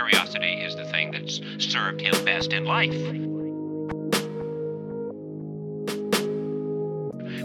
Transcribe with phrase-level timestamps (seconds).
[0.00, 2.94] curiosity is the thing that's served him best in life.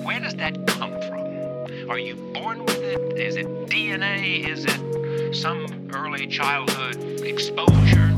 [0.06, 1.90] Where does that come from?
[1.90, 3.18] Are you born with it?
[3.18, 4.48] Is it DNA?
[4.48, 8.10] Is it some early childhood exposure?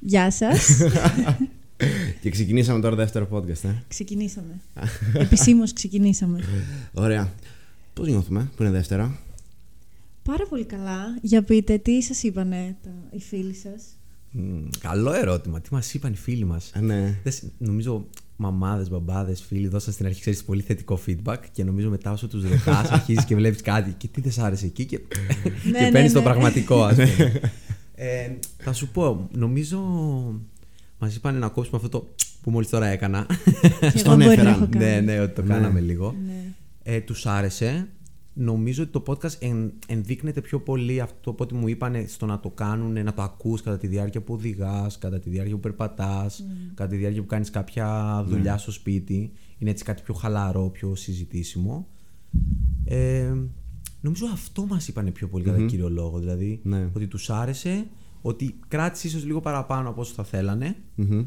[0.00, 0.82] Γεια σας.
[2.25, 3.83] Και ξεκινήσαμε τώρα δεύτερο podcast, ε.
[3.87, 4.61] ξεκινήσαμε.
[5.13, 6.39] Επισήμως ξεκινήσαμε.
[6.93, 7.33] Ωραία.
[7.93, 9.19] Πώς νιώθουμε που είναι Δευτέρα.
[10.23, 11.17] Πάρα πολύ καλά.
[11.21, 13.83] Για πείτε, τι σας είπανε τα, οι φίλοι σας;
[14.31, 15.61] Μμ, καλό ερώτημα.
[15.61, 17.21] Τι μας είπαν οι φίλοι μας; Ε, ναι.
[17.57, 22.27] Νομίζω μαμάδες, μπαμπάδες, φίλοι δώσαν στην αρχή ξέρεις, πολύ θετικό feedback και νομίζω μετά όσο
[22.27, 24.99] τους ρωτάς, αρχίζεις και βλέπεις κάτι και τι δεν σ' άρεσε εκεί και,
[25.71, 26.25] Ναι, και ναι, παίρνεις το ναι.
[26.25, 27.41] πραγματικό, ας πούμε.
[27.95, 29.79] ε, θα σου πω, νομίζω
[30.99, 33.25] μας είπαν να κόψουμε αυτό το που μόλις τώρα έκανα.
[33.91, 34.53] Και Στον εγώ μπορεί να έφεραν.
[34.53, 34.85] έχω κάνει.
[34.85, 35.47] ναι, ναι, ότι το Ναι.
[35.47, 36.15] κάναμε λίγο.
[36.25, 36.53] Ναι.
[36.83, 37.87] Ε, τους άρεσε.
[38.37, 42.49] Νομίζω ότι το podcast εν, ενδείκνεται πιο πολύ αυτό που μου είπαν στο να το
[42.49, 46.43] κάνουν, να το ακούς κατά τη διάρκεια που οδηγάς, κατά τη διάρκεια που περπατάς,
[46.73, 49.31] κατά τη διάρκεια που κάνεις κάποια δουλειά στο σπίτι.
[49.57, 51.87] Είναι έτσι κάτι πιο χαλαρό, πιο συζητήσιμο.
[52.85, 53.33] Ε,
[54.01, 56.19] νομίζω αυτό μας είπαν πιο πολύ κατά κύριο λόγο.
[56.19, 56.89] Δηλαδή Ναι.
[56.93, 57.87] ότι τους άρεσε,
[58.27, 61.25] ότι κράτησε ίσως λίγο παραπάνω από όσο θα θέλανε Μμμ.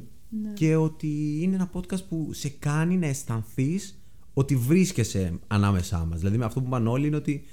[0.54, 3.98] και ότι είναι ένα podcast που σε κάνει να αισθανθείς
[4.34, 6.18] ότι βρίσκεσαι ανάμεσά μας.
[6.18, 7.44] Δηλαδή, με αυτό που είπαν όλοι είναι ότι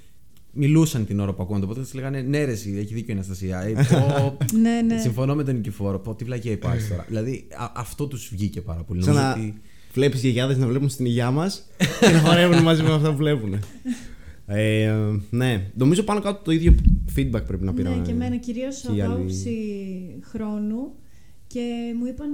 [0.52, 3.12] μιλούσαν την ώρα που ακούγαν το podcast και λέγανε Ναι, ρε, εσύ, έχει δίκιο η
[3.12, 3.62] Αναστασία.
[3.62, 5.00] Ε, πω, Ναι, ναι.
[5.00, 6.00] Συμφωνώ με τον Νικηφόρο.
[6.00, 7.06] Πω, τι βλακία υπάρχει τώρα.
[7.08, 9.04] δηλαδή, α- αυτό τους βγήκε πάρα πολύ.
[9.04, 9.54] Σαν Νομίζω να ότι.
[9.94, 11.68] βλέπεις γιαγιάδες να βλέπουν στην υγειά μας
[12.02, 13.54] και να χορεύουν μαζί με αυτά που βλέπουν.
[14.48, 14.94] Ε, ε,
[15.30, 16.76] ναι, νομίζω πάνω κάτω το ίδιο
[17.16, 17.96] feedback πρέπει να πήραμε.
[17.96, 19.22] Ναι, και εμένα κυρίως και οι από άλλοι.
[19.22, 19.56] άποψη
[20.22, 20.92] χρόνου
[21.48, 22.34] και μου είπαν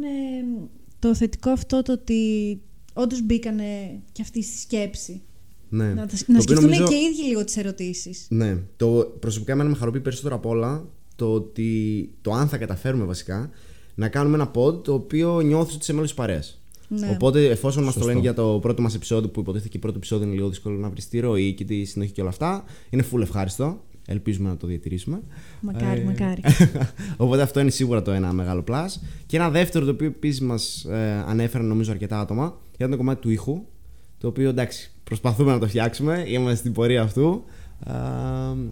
[0.99, 2.59] το θετικό αυτό το ότι
[2.93, 3.63] όντως μπήκανε
[4.11, 5.21] και αυτοί στη σκέψη.
[5.69, 5.87] Ναι.
[5.93, 8.25] Να, τα- Το να οποίο σκεφτούν νομίζω- και οι ίδιοι λίγο τις ερωτήσεις.
[8.29, 8.57] Ναι.
[8.77, 13.49] Το, προσωπικά εμένα με χαροποιεί περισσότερο απ' όλα το ότι το αν θα καταφέρουμε βασικά
[13.95, 16.55] να κάνουμε ένα pod το οποίο νιώθεις ότι είσαι μέλος της παρέας.
[16.87, 17.09] Ναι.
[17.09, 18.13] Οπότε, εφόσον μας το Σωστό.
[18.13, 20.89] λένε για το πρώτο μας επεισόδιο, που υποτίθεται και πρώτο επεισόδιο είναι λίγο δύσκολο να
[20.89, 23.83] βρει τη ροή και τη συνοχή και όλα αυτά, είναι full ευχάριστο.
[24.05, 25.21] Ελπίζουμε να το διατηρήσουμε.
[25.61, 26.41] Μακάρι, Ε, μακάρι.
[27.17, 28.87] Οπότε αυτό είναι σίγουρα το ένα μεγάλο plus.
[29.25, 33.21] Και ένα δεύτερο το οποίο επίσης μας ε, ανέφεραν νομίζω αρκετά άτομα για το κομμάτι
[33.21, 33.61] του ήχου.
[34.17, 36.23] Το οποίο εντάξει, προσπαθούμε να το φτιάξουμε.
[36.27, 37.43] Είμαστε στην πορεία αυτού.
[37.83, 37.93] Α,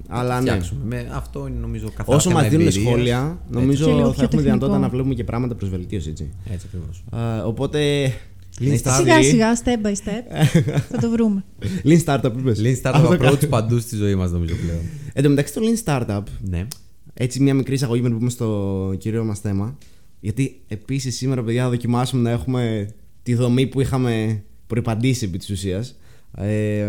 [0.08, 0.42] αλλά ναι.
[0.50, 0.82] φτιάξουμε.
[0.86, 2.18] Με, αυτό είναι νομίζω καθαρά.
[2.18, 2.88] Όσο θέμα μα δίνουν εμπειρίας.
[2.92, 4.42] σχόλια, Και νομίζω λίγο θα πιο έχουμε τεχνικό.
[4.44, 6.10] δυνατότητα να βλέπουμε και πράγματα προ βελτίωση.
[6.10, 6.30] Έτσι.
[6.52, 7.04] Έτσι ακριβώς.
[7.10, 8.12] Α, οπότε.
[8.60, 9.02] Lean να είστε startup.
[9.02, 9.30] Σιγά αυστηροί.
[9.30, 10.46] σιγά, step by step.
[10.90, 11.44] θα το βρούμε.
[11.84, 12.62] Lean startup, είπες.
[12.64, 13.38] Lean startup Αυτό approach κάνω.
[13.50, 14.82] παντούς στη ζωή μας νομίζω πλέον.
[15.14, 16.68] Εν τω μεταξύ, το Lean startup ναι.
[17.14, 19.78] Έτσι, μια μικρή εισαγωγή πριν πούμε στο κύριο μας θέμα.
[20.20, 22.88] Γιατί επίσης σήμερα, παιδιά, θα δοκιμάσουμε να έχουμε
[23.24, 25.98] τη δομή που είχαμε προπαντήσει επί της ουσίας.
[26.38, 26.88] Ε,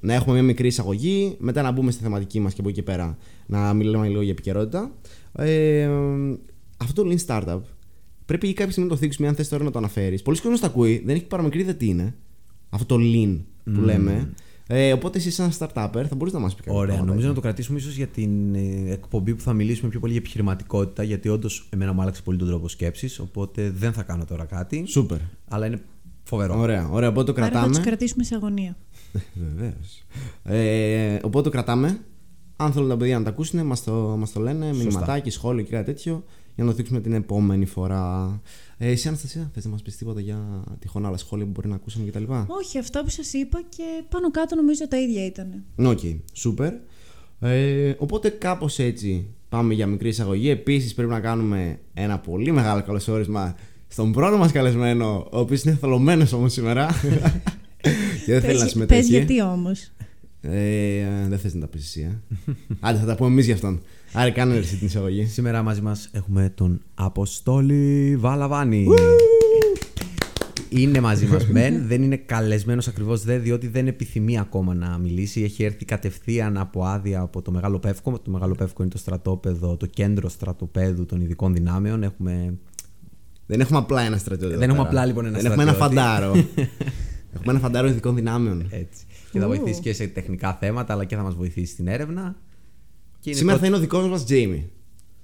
[0.00, 2.84] να έχουμε μια μικρή εισαγωγή, μετά να μπούμε στη θεματική μας και από εκεί και
[2.84, 4.90] πέρα να μιλάμε λίγο για επικαιρότητα.
[5.32, 5.88] Ε,
[6.76, 7.60] αυτό το Lean Startup
[8.30, 10.22] πρέπει ή κάποια στιγμή να το θίξουμε, αν θες τώρα να το αναφέρεις.
[10.22, 12.14] Πολλοί κόσμοι το ακούει, δεν έχει παραμικρή ιδέα τι είναι.
[12.70, 14.32] Αυτό το Lean που λέμε.
[14.66, 16.76] Ε, οπότε εσύ, σαν startupper, θα μπορείς να μας πεις κάτι.
[16.76, 17.28] Ωραία, πράγματα νομίζω έτσι.
[17.28, 21.02] να το κρατήσουμε ίσως για την ε, εκπομπή που θα μιλήσουμε πιο πολύ για επιχειρηματικότητα,
[21.02, 23.18] γιατί όντως εμένα μου άλλαξε πολύ τον τρόπο σκέψης.
[23.18, 24.84] Οπότε δεν θα κάνω τώρα κάτι.
[24.86, 25.18] Σούπερ.
[25.48, 25.82] Αλλά είναι
[26.22, 26.60] φοβερό.
[26.60, 27.08] Ωραία, ωραία.
[27.08, 27.74] Οπότε το Άρα θα κρατάμε.
[27.74, 28.76] τους κρατήσουμε σε αγωνία.
[29.54, 30.04] Βεβαίως.
[30.44, 32.00] Ε, οπότε το κρατάμε.
[32.56, 34.72] Αν θέλουν τα παιδιά να τα ακούσουν, μας το, μας το λένε.
[34.72, 36.24] Μηνυματάκι, σχόλιο και κάτι τέτοιο.
[36.60, 38.40] Για να το δείξουμε την επόμενη φορά.
[38.78, 41.74] Ε, εσύ, Αναστασία, θες να μας πεις τίποτα για τυχόν άλλα σχόλια που μπορεί να
[41.74, 42.22] ακούσαμε κτλ.
[42.46, 45.64] Όχι, αυτά που σας είπα και πάνω κάτω νομίζω τα ίδια ήταν.
[45.76, 45.98] Οκ,
[46.32, 46.72] σούπερ.
[47.40, 50.48] Ε, οπότε κάπως έτσι πάμε για μικρή εισαγωγή.
[50.50, 53.56] Επίσης πρέπει να κάνουμε ένα πολύ μεγάλο καλωσόρισμα
[53.88, 56.88] στον πρώτο μας καλεσμένο, ο οποίος είναι θολωμένος όμως σήμερα.
[58.24, 59.00] και δεν θέλει να Πες- συμμετέχει.
[59.00, 59.90] Πες γιατί όμως.
[60.42, 62.42] Ε, δεν θες να τα πεις εσύ, ε.
[62.80, 63.80] Άντε, θα τα πούμε εμείς γι' αυτόν.
[64.12, 65.24] Άρα, κάνε εσύ την εισαγωγή.
[65.26, 68.86] Σήμερα μαζί μας έχουμε τον Αποστόλη Βαλαβάνη.
[70.68, 71.86] είναι μαζί μας, μεν.
[71.86, 75.42] δεν είναι καλεσμένος ακριβώς δε, διότι δεν επιθυμεί ακόμα να μιλήσει.
[75.42, 78.18] Έχει έρθει κατευθείαν από άδεια από το Μεγάλο Πεύκο.
[78.18, 82.02] Το Μεγάλο Πεύκο είναι το στρατόπεδο, το κέντρο στρατοπέδου των ειδικών δυνάμεων.
[82.02, 82.54] Έχουμε
[83.46, 84.50] Δεν έχουμε απλά ένα στρατιώτη.
[84.52, 85.00] εδώ Δεν έχουμε πέρα.
[85.00, 86.04] απλά, λοιπόν, ένα Δεν έχουμε ένα στρατιώτη.
[86.06, 86.32] φαντάρο.
[87.34, 88.66] έχουμε ένα φαντάρο ειδικών δυνάμεων.
[88.70, 89.04] έτσι.
[89.30, 89.48] Και θα Ου.
[89.48, 92.36] βοηθήσει και σε τεχνικά θέματα, αλλά και θα μας βοηθήσει στην έρευνα.
[93.20, 94.70] Και είναι Σήμερα το- θα είναι ο δικός μας Τζέιμι.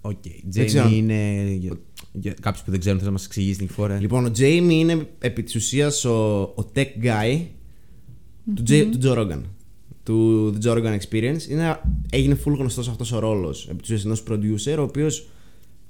[0.01, 0.23] Οκ.
[0.47, 0.87] Δεν ξέρω.
[0.89, 1.51] Τζέιμι είναι.
[1.59, 1.73] Για,
[2.13, 4.01] για κάποιους που δεν ξέρουν, θε να μας εξηγήσει την φορά.
[4.01, 7.41] Λοιπόν, ο Τζέιμι είναι επί της ουσίας ο, ο tech guy
[8.55, 9.41] του, Τζε- του Joe Rogan.
[10.03, 11.49] Του The Joe Rogan Experience.
[11.51, 15.29] Είναι, έγινε full γνωστός αυτός ο ρόλος επί της ουσίας ενός producer, ο οποίος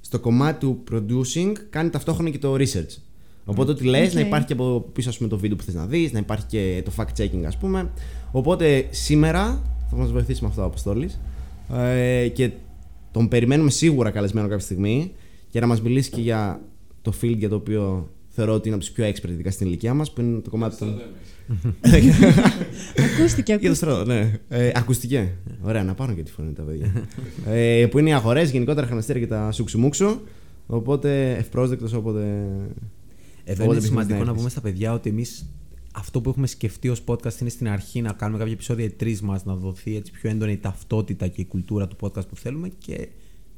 [0.01, 2.97] στο κομμάτι του producing κάνει ταυτόχρονα και το research.
[3.45, 4.13] Οπότε ό,τι λες, Οκ.
[4.13, 6.45] να υπάρχει και από πίσω ας πούμε, το βίντεο που θες να δεις, να υπάρχει
[6.45, 7.89] και το fact checking, ας πούμε.
[8.31, 11.19] Οπότε σήμερα θα μας βοηθήσει με αυτό ο Αποστόλης.
[11.75, 12.51] Ε, και
[13.11, 15.11] τον περιμένουμε σίγουρα καλεσμένο κάποια στιγμή
[15.49, 16.61] για να μας μιλήσει και για
[17.01, 19.93] το field για το οποίο θεωρώ ότι είναι από του πιο expert, ειδικά στην ηλικία
[19.93, 20.95] μας, που είναι το κομμάτι των.
[21.87, 23.73] Ακούστηκε, Για το ακούστηκε.
[23.73, 24.31] στρατό, ναι.
[24.49, 25.31] Ε, ακούστηκε.
[25.61, 27.07] Ωραία, να πάρουν και τη φωνή τα παιδιά.
[27.45, 30.19] ε, που είναι οι αγορές, γενικότερα χρονιστήρια και τα σουξουμούξου.
[30.67, 32.19] Οπότε ευπρόσδεκτος, όποτε.
[33.43, 34.37] Εδώ Όποτε είναι επιθυμείς σημαντικό να να έρθεις.
[34.37, 35.49] πούμε στα παιδιά ότι εμείς
[35.99, 39.21] αυτό που έχουμε σκεφτεί ως podcast είναι στην αρχή να κάνουμε κάποια επεισόδια οι τρεις
[39.21, 42.71] μας, να δοθεί έτσι πιο έντονη η ταυτότητα και η κουλτούρα του podcast που θέλουμε
[42.77, 43.07] και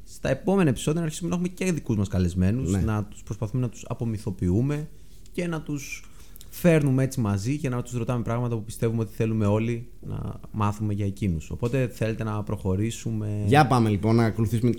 [0.04, 2.78] στα επόμενα επεισόδια να αρχίσουμε να έχουμε και δικούς μας καλεσμένους, Ναι.
[2.80, 4.88] να τους προσπαθούμε να τους απομυθοποιούμε
[5.32, 6.04] και να τους
[6.48, 10.92] φέρνουμε έτσι μαζί και να τους ρωτάμε πράγματα που πιστεύουμε ότι θέλουμε όλοι να μάθουμε
[10.92, 11.50] για εκείνους.
[11.50, 14.72] Οπότε θέλετε να προχωρήσουμε; Για πάμε λοιπόν να ακολουθήσουμε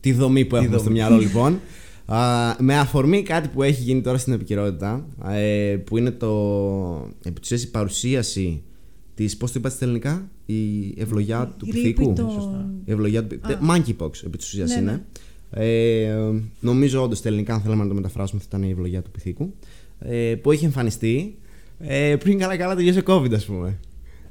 [0.00, 0.94] τη δομή που έχουμε στο δομή.
[0.96, 1.58] μυαλό λοιπόν.
[2.06, 6.30] Α, με αφορμή κάτι που έχει γίνει τώρα στην επικαιρότητα, ε, που είναι το.
[7.24, 8.62] επί της ουσίας η παρουσίαση
[9.14, 9.36] της.
[9.36, 12.12] Πώς το είπατε στα ελληνικά, η ευλογιά του Γρήπη πυθίκου.
[12.12, 13.34] των- Η ευλογιά του.
[13.42, 13.58] Α.
[13.70, 15.04] Monkeypox επί της ουσίας Ναι, είναι.
[15.50, 16.16] Ε,
[16.60, 19.54] νομίζω όντως στα ελληνικά, αν θέλαμε να το μεταφράσουμε, θα ήταν η ευλογιά του πυθίκου.
[19.98, 21.38] Ε, που έχει εμφανιστεί
[21.78, 23.78] ε, πριν καλά-καλά τελειώσει ο COVID, ας πούμε.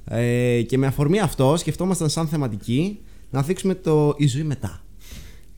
[0.05, 2.99] Ε, και με αφορμή αυτό, σκεφτόμασταν σαν θεματική
[3.31, 4.83] να θίξουμε το η ζωή μετά.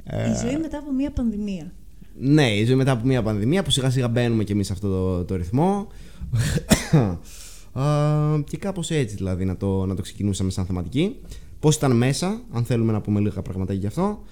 [0.04, 1.72] Ε, Η ζωή μετά από μια πανδημία.
[2.20, 4.90] Ναι, η ζωή μετά από μια πανδημία που σιγά σιγά μπαίνουμε και εμείς σε αυτό
[4.90, 5.88] το, το ρυθμό.
[7.74, 7.84] Α,
[8.44, 11.16] και κάπως έτσι δηλαδή να το, να το ξεκινούσαμε σαν θεματική.
[11.60, 14.24] Πώς ήταν μέσα, αν θέλουμε να πούμε λίγα πραγματάκια γι' αυτό.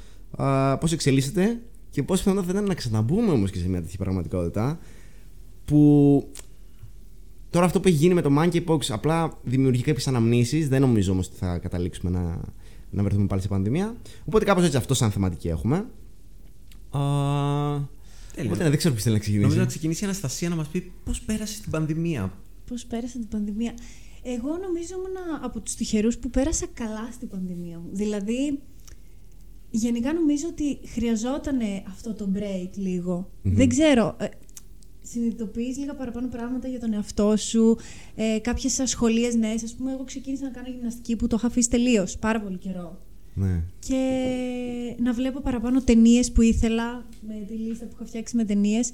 [0.80, 4.80] Πώς εξελίσσεται και πώς πιθανό θα ήταν να ξαναμπούμε όμως και σε μια τέτοια πραγματικότητα.
[5.66, 6.32] Που
[7.50, 10.68] τώρα αυτό που έχει γίνει με το Monkeypox απλά δημιουργεί κάποιες αναμνήσεις.
[10.70, 12.42] Δεν νομίζω όμως ότι θα καταλήξουμε να,
[12.90, 13.96] να βρεθούμε πάλι σε πανδημία.
[14.26, 15.86] Οπότε κάπως έτσι αυτό σαν θεματική έχουμε.
[16.96, 17.88] Α,
[18.36, 18.52] Τέλεια.
[18.52, 19.48] Οπότε δεν ξέρω ποιος θέλει να ξεκινήσει.
[19.48, 22.34] Νομίζω να ξεκινήσει η Αναστασία να μας πει πώς πέρασε την πανδημία.
[22.68, 23.74] Πώς πέρασα την πανδημία.
[24.24, 27.90] Εγώ νομίζω ήμουν από τους τυχερούς που πέρασα καλά στην πανδημία μου.
[27.92, 28.60] Δηλαδή,
[29.70, 34.28] γενικά νομίζω ότι χρειαζόταν αυτό το break λιγο Δεν ξέρω, ε,
[35.02, 37.78] συνειδητοποιείς λίγα παραπάνω πράγματα για τον εαυτό σου,
[38.16, 39.64] ε, κάποιες ασχολίες νέες.
[39.64, 42.98] Ας πούμε, εγώ ξεκίνησα να κάνω γυμναστική που το είχα αφήσει τελείως πάρα πολύ καιρό.
[43.38, 43.64] Ναι.
[43.80, 48.92] Και να βλέπω παραπάνω ταινίες που ήθελα, με τη λίστα που είχα φτιάξει με ταινίες.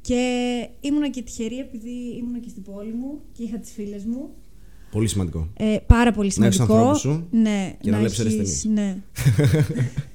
[0.00, 0.22] Και
[0.80, 4.30] ήμουνα και τυχερή επειδή ήμουνα και στην πόλη μου και είχα τις φίλες μου.
[4.90, 5.48] Πολύ σημαντικό.
[5.56, 6.78] Ε, πάρα πολύ Να έχεις σημαντικό.
[6.78, 8.96] ανθρώπους σου ναι, και να βλέπεις ωραίες έχεις- Ναι.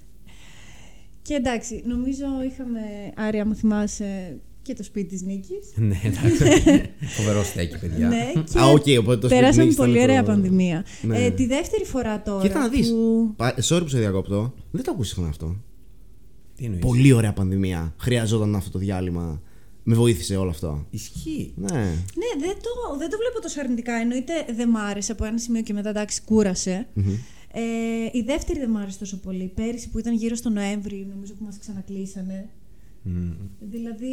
[1.21, 2.79] και εντάξει, νομίζω είχαμε,
[3.15, 5.71] Άρια, άμα θυμάσαι, και το σπίτι της Νίκης.
[5.89, 6.81] ναι, εντάξει.
[7.17, 8.07] Φοβερό στέκι, παιδιά.
[8.07, 10.85] ναι, και Α, οκ, οπότε το σπίτι πέρασαμε Νίκης ήταν πολύ ωραία το- πανδημία.
[11.01, 11.25] Ναι.
[11.25, 12.89] Ε, τη δεύτερη φορά τώρα Κοίτα να δεις.
[12.89, 13.35] που...
[13.67, 14.53] Sorry που σε διακόπτω.
[14.71, 15.55] Δεν το ακούσεις συχνά αυτό.
[16.55, 17.93] Τι εννοείς; Πολύ ωραία πανδημία.
[17.97, 19.41] Χρειαζόταν αυτό το διάλειμμα.
[19.83, 20.85] Με βοήθησε όλο αυτό.
[20.89, 21.53] Ισχύει.
[21.55, 21.67] Ναι.
[21.73, 23.93] Ναι, δεν το, δεν το βλέπω τόσο αρνητικά.
[23.93, 26.87] Εννοείται δεν μ' άρεσε από ένα σημείο και μετά εντάξει, κούρασε.
[27.51, 27.61] Ε,
[28.11, 29.51] η δεύτερη δεν μ' άρεσε τόσο πολύ.
[29.55, 32.49] Πέρυσι που ήταν γύρω στο Νοέμβρη, νομίζω που μας ξανακλείσανε.
[33.59, 34.09] Δηλαδή,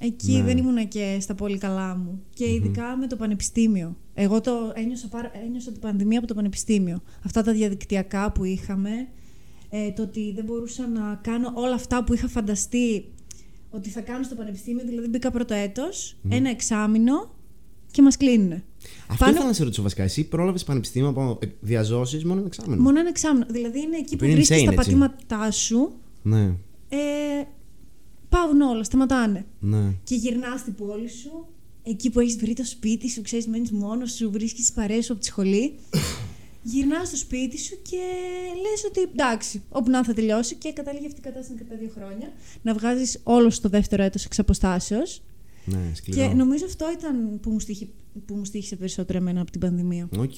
[0.00, 0.42] εκεί Ναι.
[0.42, 2.22] δεν ήμουνα και στα πολύ καλά μου.
[2.34, 3.96] Και ειδικά με το πανεπιστήμιο.
[4.14, 7.02] Εγώ το ένιωσα, πάρα- ένιωσα την πανδημία από το πανεπιστήμιο.
[7.24, 8.90] Αυτά τα διαδικτυακά που είχαμε,
[9.70, 13.04] ε, το ότι δεν μπορούσα να κάνω όλα αυτά που είχα φανταστεί
[13.70, 14.84] ότι θα κάνω στο πανεπιστήμιο.
[14.84, 17.34] Δηλαδή, μπήκα πρώτο έτος, ένα εξάμηνο
[17.90, 18.64] και μας κλείνουνε.
[19.00, 20.02] Αυτό Πάνω- ήθελα να σε ρωτήσω βασικά.
[20.02, 22.82] Εσύ πρόλαβες πανεπιστήμιο από διαζώσεις μόνο ένα εξάμενο.
[22.82, 23.46] Μόνο ένα εξάμηνο.
[23.50, 24.76] Δηλαδή, είναι εκεί που είναι βρίσκεις insane, τα έτσι.
[24.84, 25.92] πατήματά σου,
[26.22, 26.42] Ναι.
[26.88, 26.96] ε,
[28.34, 29.46] πάουν όλα, σταματάνε.
[29.60, 29.94] Ναι.
[30.04, 31.46] Και γυρνάς στην πόλη σου,
[31.82, 35.12] εκεί που έχεις βρει το σπίτι σου, ξέρεις, μένεις μόνος σου, βρίσκεις τι παρέε σου
[35.12, 35.74] από τη σχολή.
[36.72, 38.02] Γυρνάς στο σπίτι σου και
[38.62, 42.32] λες ότι εντάξει, όπου να θα τελειώσει και καταλήγει αυτή η κατάσταση κατά δύο χρόνια.
[42.62, 45.22] Να βγάζεις όλο στο δεύτερο έτος εξ αποστάσεως.
[45.64, 46.32] Ναι, Και σκληρό.
[46.32, 47.90] νομίζω αυτό ήταν που μου, στοίχη,
[48.26, 50.08] που μου στοίχησε περισσότερο εμένα από την πανδημία.
[50.18, 50.34] Οκ.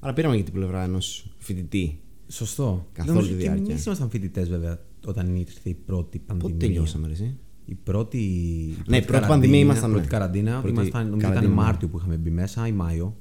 [0.00, 2.00] Αλλά πήραμε και την πλευρά ενός φοιτητή.
[2.28, 2.88] Σωστό.
[2.92, 3.72] Καθ' Νομίζω όλη τη και διάρκεια.
[3.72, 4.78] εμείς ήμασταν φοιτητές, βέβαια,
[5.08, 6.54] όταν ήρθε η πρώτη πανδημία.
[6.54, 8.18] Πότε τελειώσαμε, ρε, εσύ; Η πρώτη.
[8.18, 10.10] η Ναι, η πρώτη καραντίνα- πανδημία ήμασταν, Πρώτη ναι.
[10.10, 10.60] καραντίνα.
[10.60, 11.62] Πρώτη ήμασταν, νομίζω ήταν καραντίνα, ναι.
[11.62, 13.16] Μάρτιο που είχαμε μπει μέσα ή Μάιο.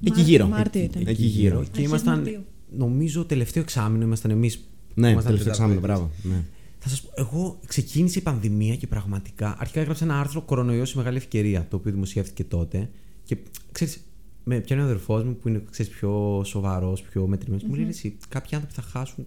[0.00, 0.46] Εκεί Μάρτιο- γύρω.
[0.48, 1.06] Μάρτιο Εκεί- ήταν.
[1.06, 1.60] Εκεί γύρω.
[1.62, 2.14] Και Αρχές ήμασταν.
[2.16, 2.44] Μαρτίου.
[2.76, 4.68] Νομίζω τελευταίο εξάμηνο ήμασταν εμείς.
[4.94, 6.10] Ναι, τελευταίο εξάμηνο, μπράβο.
[6.22, 6.44] Ναι.
[6.78, 10.96] Θα σας πω, εγώ ξεκίνησε η πανδημία και πραγματικά αρχικά έγραψα ένα άρθρο Κορονοϊός η
[10.96, 12.90] μεγάλη ευκαιρία, το οποίο δημοσιεύτηκε τότε.
[13.24, 13.36] Και
[13.72, 14.00] ξέρεις,
[14.44, 17.64] με πιάνει ο αδερφός μου που είναι ξέρεις, πιο σοβαρός, πιο μετρημένος.
[17.64, 19.26] Μου λέει «Ρε εσύ, κάποιοι άνθρωποι θα χάσουν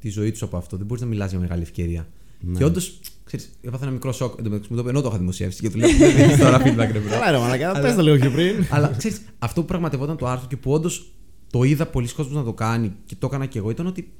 [0.00, 0.76] τη ζωή τους από αυτό.
[0.76, 2.06] Δεν μπορείς να μιλάς για μεγάλη ευκαιρία.
[2.40, 2.58] Ναι.
[2.58, 4.34] Και όντως, ξέρεις, έπαθα ένα μικρό σοκ.
[4.38, 6.38] Εν τω μεταξύ μου το είπε, ενώ το είχα δημοσιεύσει και του λέω: Δεν έχεις
[6.38, 8.54] τώρα feedback, ρε Καλά, ρε Μαλακά, πες το λίγο πιο πριν.
[8.70, 11.12] αλλά ξέρεις, αυτό που πραγματευόταν το άρθρο και που όντως
[11.50, 14.12] το είδα πολλοί κόσμοι να το κάνει και το έκανα και εγώ ήταν ότι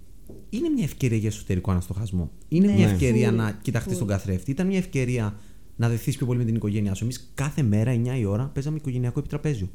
[0.50, 2.30] είναι μια ευκαιρία για εσωτερικό αναστοχασμό.
[2.48, 2.72] Είναι Ναι.
[2.72, 2.92] μια Ναι.
[2.92, 3.98] ευκαιρία Full, να κοιταχτείς full.
[3.98, 4.50] τον καθρέφτη.
[4.50, 5.34] Ήταν μια ευκαιρία
[5.76, 7.04] να δεθείς πιο πολύ με την οικογένειά σου.
[7.04, 9.68] Εμείς κάθε μέρα 9 η ώρα παίζαμε οικογενειακό επιτραπέζιο.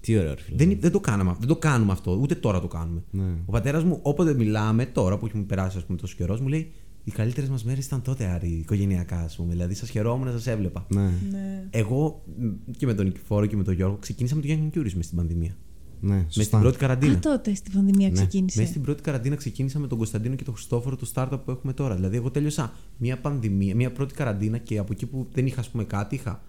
[0.00, 0.56] Τι ωραίο, ρε φίλε.
[0.56, 3.02] Δεν, δεν, το κάναμε, δεν το κάνουμε αυτό, ούτε τώρα το κάνουμε.
[3.10, 3.24] Ναι.
[3.46, 6.72] Ο πατέρας μου, όποτε μιλάμε, τώρα που έχει περάσει ας πούμε, τόσο καιρός, μου λέει:
[7.04, 9.52] Οι καλύτερες μας μέρες ήταν τότε, Άρη, οικογενειακά, ας πούμε.
[9.52, 10.86] Δηλαδή, σας χαιρόμουν να σας έβλεπα.
[10.88, 11.00] Ναι,
[11.30, 11.64] Ναι.
[11.70, 15.04] Εγώ μ, και με τον Νικηφόρο και με τον Γιώργο ξεκινήσαμε το Young Curious μες
[15.04, 15.56] στην πανδημία.
[16.00, 16.42] ναι, Με σωστά.
[16.42, 17.12] στην πρώτη καραντίνα.
[17.12, 18.12] Α, τότε στη πανδημία Ναι.
[18.14, 18.58] ξεκίνησε.
[18.58, 21.72] Μέσα στην πρώτη καραντίνα ξεκίνησα με τον Κωνσταντίνο και τον Χριστόφορο το startup που έχουμε
[21.72, 21.94] τώρα.
[21.94, 25.68] Δηλαδή, εγώ τέλειωσα μια πανδημία, μια πρώτη καραντίνα και από εκεί που δεν είχα ας
[25.70, 26.42] πούμε, κάτι, είχα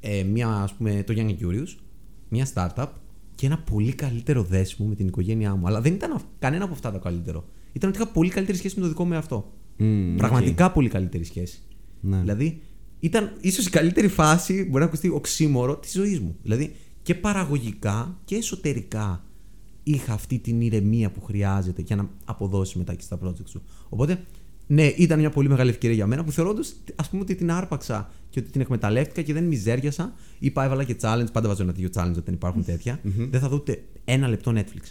[0.00, 1.68] ε, μια, ας πούμε, το Young and Curious,
[2.34, 2.86] μια startup
[3.34, 5.66] και ένα πολύ καλύτερο δέσιμο με την οικογένειά μου.
[5.66, 7.44] Αλλά δεν ήταν αυ- κανένα από αυτά το καλύτερο.
[7.72, 9.52] Ήταν ότι είχα πολύ καλύτερη σχέση με το δικό μου εαυτό.
[9.76, 11.58] Μμμ, Πραγματικά πολύ καλύτερη σχέση.
[12.00, 12.18] Ναι.
[12.20, 12.60] Δηλαδή,
[13.00, 16.36] ήταν ίσως η καλύτερη φάση, μπορεί να ακουστεί οξύμορο, της ζωής μου.
[16.42, 19.24] Δηλαδή, και παραγωγικά και εσωτερικά
[19.82, 23.62] είχα αυτή την ηρεμία που χρειάζεται για να αποδώσει μετά και στα project σου.
[23.88, 24.24] Οπότε,
[24.66, 28.10] ναι, ήταν μια πολύ μεγάλη ευκαιρία για μένα που θεωρώντας, ας πούμε, ότι την άρπαξα
[28.30, 30.12] και ότι την εκμεταλλεύτηκα και δεν μιζέριασα.
[30.38, 31.26] Είπα, έβαλα και challenge.
[31.32, 33.00] Πάντα βάζω ένα τέτοιο challenge όταν υπάρχουν τέτοια.
[33.30, 34.84] Δεν θα δω ούτε ένα λεπτό Netflix.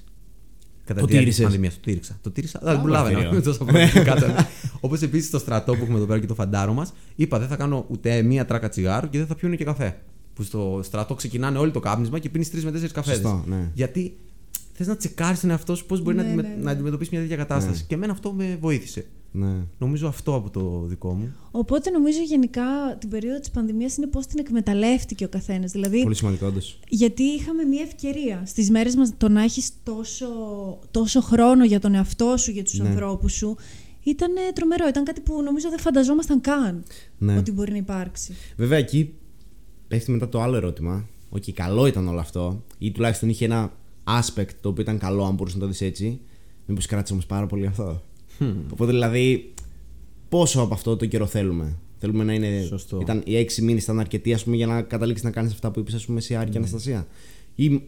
[0.86, 1.74] Κατά Το τη διάρκεια της τήρησες; πανδημίας.
[1.74, 2.18] Το τήρησα.
[2.22, 2.60] Το τήρησα.
[2.64, 3.34] Δεν Μπράβο, προλάβαινα κύριε.
[3.34, 4.48] με τόσα προβλήματα.
[4.80, 7.56] Όπως επίσης στο στρατό που έχουμε εδώ πέρα και το φαντάρο μας, είπα δεν θα
[7.56, 10.00] κάνω ούτε μία τράκα τσιγάρου και δεν θα πιούνε και καφέ.
[10.34, 13.20] Που στο στρατό ξεκινάνε όλο το κάπνισμα και πίνεις τρεις με τέσσερις καφέδες.
[13.22, 13.72] Σωστό, ναι.
[13.74, 14.18] Γιατί
[14.74, 16.64] θες να τσεκάρεις τον εαυτό σου πώς μπορεί να, Ναι, αντιμε- ναι, ναι.
[16.64, 17.84] να αντιμετωπίσεις μια τέτοια κατάσταση.
[17.88, 19.06] Και εμένα αυτό με βοήθησε.
[19.36, 19.54] Ναι.
[19.78, 21.34] Νομίζω αυτό από το δικό μου.
[21.52, 22.64] Οπότε νομίζω γενικά
[23.00, 25.72] την περίοδο της πανδημίας είναι πώς την εκμεταλλεύτηκε ο καθένας.
[25.72, 26.80] Δηλαδή, Πολύ σημαντικό, όντως.
[26.90, 30.28] γιατί είχαμε μια ευκαιρία στις μέρες μας το να έχεις τόσο,
[30.92, 32.88] τόσο χρόνο για τον εαυτό σου, για τους Ναι.
[32.88, 33.56] ανθρώπους σου.
[34.04, 34.88] Ήταν τρομερό.
[34.88, 36.84] Ήταν κάτι που νομίζω δεν φανταζόμασταν καν
[37.18, 37.38] Ναι.
[37.38, 38.36] ότι μπορεί να υπάρξει.
[38.58, 39.14] Βέβαια εκεί
[39.88, 41.06] πέφτει μετά το άλλο ερώτημα.
[41.30, 42.64] Οκ, καλό ήταν όλο αυτό.
[42.78, 43.72] Ή τουλάχιστον είχε ένα
[44.04, 46.20] aspect το οποίο ήταν καλό, αν μπορούσες να το δεις έτσι.
[46.66, 48.02] Μήπως κράτησε όμως πάρα πολύ αυτό;
[48.72, 49.54] Οπότε δηλαδή,
[50.30, 52.62] πόσο από αυτό το καιρό θέλουμε; Θέλουμε να είναι.
[52.68, 53.00] Σωστό.
[53.02, 55.80] Ήταν, οι έξι μήνες ήταν αρκετοί ας πούμε, για να καταλήξεις να κάνεις αυτά που
[55.80, 57.08] είπες, ας πούμε, σε Άρη και Αναστασία.
[57.56, 57.82] Ή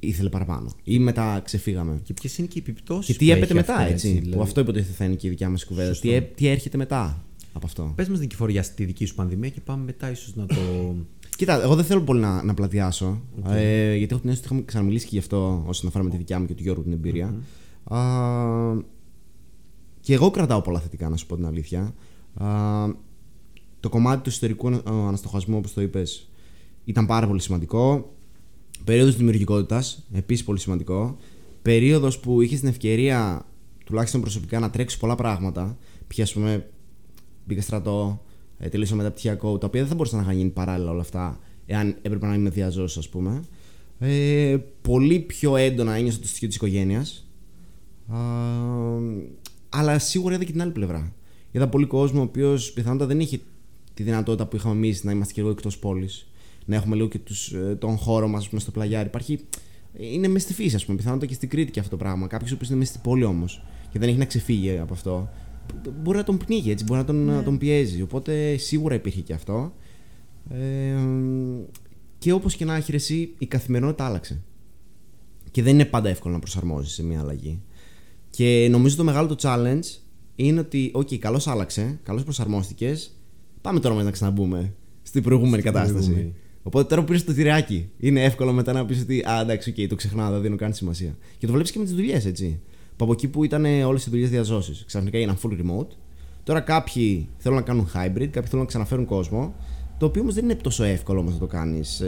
[0.00, 0.70] ήθελε παραπάνω.
[0.84, 2.00] Ή μετά ξεφύγαμε.
[2.02, 3.16] Και ποιες είναι και οι επιπτώσεις.
[3.16, 4.08] Και τι έπεται μετά, έτσι.
[4.08, 4.30] Δηλαδή.
[4.30, 5.88] Που αυτό υποτίθεται θα είναι και η δικιά μας κουβέντα.
[5.88, 6.08] Σωστό.
[6.08, 9.60] Τι, έ- τι έρχεται μετά από αυτό; Πες μας, Νικηφορία, στη δική σου πανδημία και
[9.60, 10.54] πάμε μετά ίσως να το.
[11.36, 13.22] Κοίτα, εγώ δεν θέλω πολύ να, να πλατιάσω.
[13.48, 16.16] Ε, γιατί έχω την αίσθηση ότι είχαμε ξαναμιλήσει και γι' αυτό όσον αφορά με τη
[16.16, 17.34] δικιά μου και του Γιώργου την εμπειρια
[17.84, 17.98] Α,
[20.04, 21.94] και εγώ κρατάω πολλά θετικά, να σου πω την αλήθεια.
[22.34, 22.48] Α,
[23.80, 26.30] το κομμάτι του ιστορικού ανα- αναστοχασμού, όπως το είπες,
[26.84, 28.14] ήταν πάρα πολύ σημαντικό.
[28.84, 31.16] Περίοδος δημιουργικότητας, επίσης πολύ σημαντικό.
[31.62, 33.46] Περίοδος που είχες την ευκαιρία,
[33.84, 35.78] τουλάχιστον προσωπικά, να τρέξεις πολλά πράγματα.
[36.06, 36.20] Π.χ.
[36.20, 36.70] ας πούμε,
[37.46, 38.22] μπήκα στρατό,
[38.58, 41.96] ε, τελείωσα μεταπτυχιακό, τα οποία δεν θα μπορούσαν να είχαν γίνει παράλληλα όλα αυτά, εάν
[42.02, 43.44] έπρεπε να είμαι διαζώσει, ας πούμε.
[43.98, 47.28] Ε, πολύ πιο έντονα ένιωσα το στοιχείο της οικογένειας.
[49.76, 51.12] Αλλά σίγουρα είδα και την άλλη πλευρά.
[51.50, 53.40] Είδα πολύ κόσμο ο οποίος πιθανότατα δεν είχε
[53.94, 56.28] τη δυνατότητα που είχαμε εμείς να είμαστε και λίγο εκτός πόλης.
[56.64, 59.06] Να έχουμε λίγο και τους, ε, τον χώρο μας στο πλαγιάρι.
[59.06, 59.40] Υπάρχει.
[59.92, 60.96] Είναι μες στη φύση, ας πούμε.
[60.96, 62.26] Πιθανότατα και στην Κρήτη και αυτό το πράγμα.
[62.26, 65.28] Κάποιος ο οποίος είναι μέσα στην πόλη όμως και δεν έχει να ξεφύγει από αυτό.
[66.02, 68.02] Μπορεί να τον πνίγει έτσι, μπορεί να τον, να τον πιέζει.
[68.02, 69.74] Οπότε σίγουρα υπήρχε και αυτό.
[70.50, 70.96] Ε,
[72.18, 74.42] και όπως και να έχει ρε εσύ, η καθημερινότητα άλλαξε.
[75.50, 77.62] Και δεν είναι πάντα εύκολο να προσαρμόζει σε μια αλλαγή.
[78.36, 79.98] Και νομίζω το μεγάλο το challenge
[80.36, 83.16] είναι ότι, OK, καλώς άλλαξε, καλώς προσαρμόστηκες.
[83.60, 85.94] Πάμε τώρα μετά να ξαναμπούμε στην προηγούμενη κατάσταση.
[85.94, 86.34] προηγούμενη.
[86.62, 89.86] Οπότε τώρα που πήρες το τυράκι, είναι εύκολο μετά να πεις ότι, Α, εντάξει, OK,
[89.88, 91.16] το ξεχνάω, δεν δίνω καν σημασία.
[91.38, 92.60] Και το βλέπεις και με τις δουλειές, έτσι.
[92.96, 95.88] Που από εκεί που ήταν όλες οι δουλειές διαζώσεις, ξαφνικά έγιναν full remote.
[96.44, 99.54] Τώρα κάποιοι θέλουν να κάνουν hybrid, κάποιοι θέλουν να ξαναφέρουν κόσμο.
[99.98, 102.02] Το οποίο όμως δεν είναι τόσο εύκολο όμως να το κάνεις,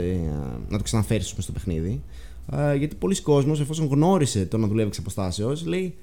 [0.69, 2.03] να το ξαναφέρεις στο παιχνίδι.
[2.53, 5.95] Ε, γιατί πολλοί κόσμος εφόσον γνώρισε το να δουλεύει εξ αποστάσεως, λέει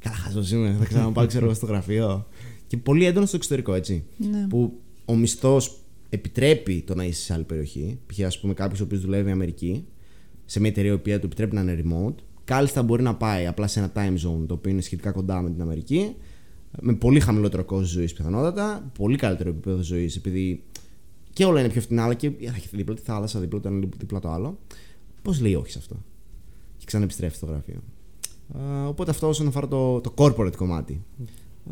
[0.00, 2.26] Καλά, χαζό είμαι, θα ξαναπάω ξέρω εγώ στο γραφείο.
[2.66, 4.04] Και πολύ έντονο στο εξωτερικό, έτσι.
[4.16, 4.46] Ναι.
[4.48, 5.78] Που ο μισθός
[6.08, 7.98] επιτρέπει το να είσαι σε άλλη περιοχή.
[8.06, 8.20] Π.χ.
[8.20, 9.84] ας πούμε κάποιος ο οποίος δουλεύει Αμερική,
[10.44, 12.14] σε μια εταιρεία η οποία του επιτρέπει να είναι remote.
[12.44, 15.50] Κάλλιστα μπορεί να πάει απλά σε ένα time zone το οποίο είναι σχετικά κοντά με
[15.50, 16.14] την Αμερική,
[16.80, 20.62] με πολύ χαμηλότερο κόστος ζωής πιθανότατα, πολύ καλύτερο επίπεδο ζωής επειδή
[21.32, 23.86] και όλα είναι πιο φθηνά, αλλά και θα έχει δίπλα τη θάλασσα, δίπλα το ένα,
[23.98, 24.58] δίπλα το άλλο.
[25.22, 25.96] Πώς λέει όχι σε αυτό;
[26.76, 27.82] Και ξαναεπιστρέφει στο γραφείο.
[28.54, 31.04] Ε, οπότε αυτό όσον αφορά το, το corporate κομμάτι.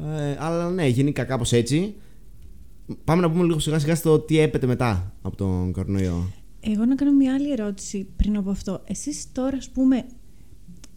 [0.02, 1.94] Ε, αλλά ναι, γενικά κάπως έτσι.
[3.04, 6.32] Πάμε να πούμε λίγο σιγά σιγά στο τι έπεται μετά από τον κορονοϊό.
[6.60, 8.82] Εγώ να κάνω μια άλλη ερώτηση πριν από αυτό.
[8.84, 10.06] Εσείς τώρα, ας πούμε,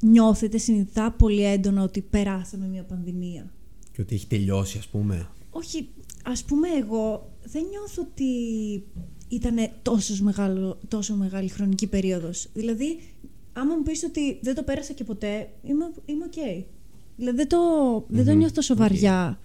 [0.01, 3.51] νιώθετε συνειδητά πολύ έντονα ότι περάσαμε μια πανδημία;
[3.91, 5.27] και ότι έχει τελειώσει, ας πούμε.
[5.50, 5.89] Όχι,
[6.23, 8.25] ας πούμε εγώ δεν νιώθω ότι
[9.27, 12.47] ήταν τόσος, μεγάλο, τόσο μεγάλη χρονική περίοδος.
[12.53, 13.00] Δηλαδή,
[13.53, 16.65] άμα μου πεις ότι δεν το πέρασα και ποτέ, είμαι, είμαι οκ.
[17.15, 17.58] Δηλαδή δεν το,
[18.08, 19.39] δεν το νιώθω τόσο βαριά.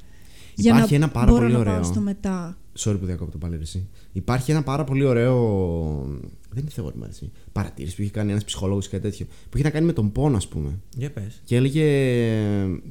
[0.55, 1.73] Για Υπάρχει να ένα πάρα μπορώ πολύ να ωραίο.
[1.73, 2.59] πάω στο μετά.
[2.79, 3.89] Sorry που διακόπτω πάλι ρε, εσύ.
[4.13, 5.37] Υπάρχει ένα πάρα πολύ ωραίο.
[6.51, 7.31] Δεν είναι θεώρημα ρε, εσύ.
[7.53, 9.27] Παρατήρηση που είχε κάνει ένας ψυχολόγος και κάτι τέτοιο.
[9.51, 10.79] Που είχε να κάνει με τον πόνο, ας πούμε.
[10.97, 11.41] Για πες.
[11.45, 11.85] Και έλεγε.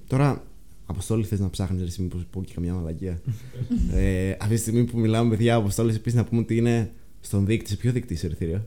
[0.07, 0.43] Τώρα,
[0.85, 3.21] Αποστόλη, θες να ψάχνεις ρε, εσύ, μήπως πω και καμιά μαλακία.
[3.93, 6.91] ε, αυτή τη στιγμή που μιλάμε, παιδιά, Αποστόλη, επίσης να πούμε ότι είναι
[7.21, 7.69] στον δείκτη.
[7.69, 8.65] Σε ποιο δείκτη είσαι, ρε, θηρία;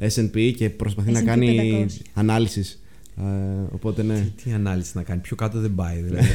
[0.00, 1.92] S&P και προσπαθεί να S&P κάνει 500.
[2.14, 2.82] ανάλυσης.
[3.16, 3.22] Ε,
[3.70, 4.32] οπότε ναι.
[4.44, 6.00] Τι ανάλυση να κάνει, πιο κάτω δεν πάει.
[6.00, 6.28] Δηλαδή.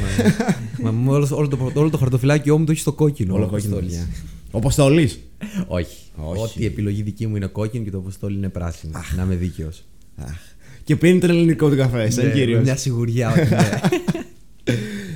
[0.81, 3.33] μα, μα, όλο, όλο, το, όλο το χαρτοφυλάκιό μου το έχεις στο κόκκινο.
[3.33, 3.75] Όλο ο κόκκινο.
[3.75, 3.97] Αποστόλης.
[3.97, 4.13] παιδιά.
[4.51, 5.11] Ο Αποστόλη.
[5.67, 5.97] Όχι.
[6.15, 6.41] Όχι.
[6.41, 9.01] Ό,τι επιλογή δική μου είναι κόκκινη και το Αποστόλη είναι πράσινο.
[9.15, 9.83] Να είμαι δίκαιος.
[10.83, 12.57] Και πίνει τον ελληνικό του καφέ, σαν κύριος.
[12.57, 13.79] Ναι, Μια σιγουριά ότι ναι.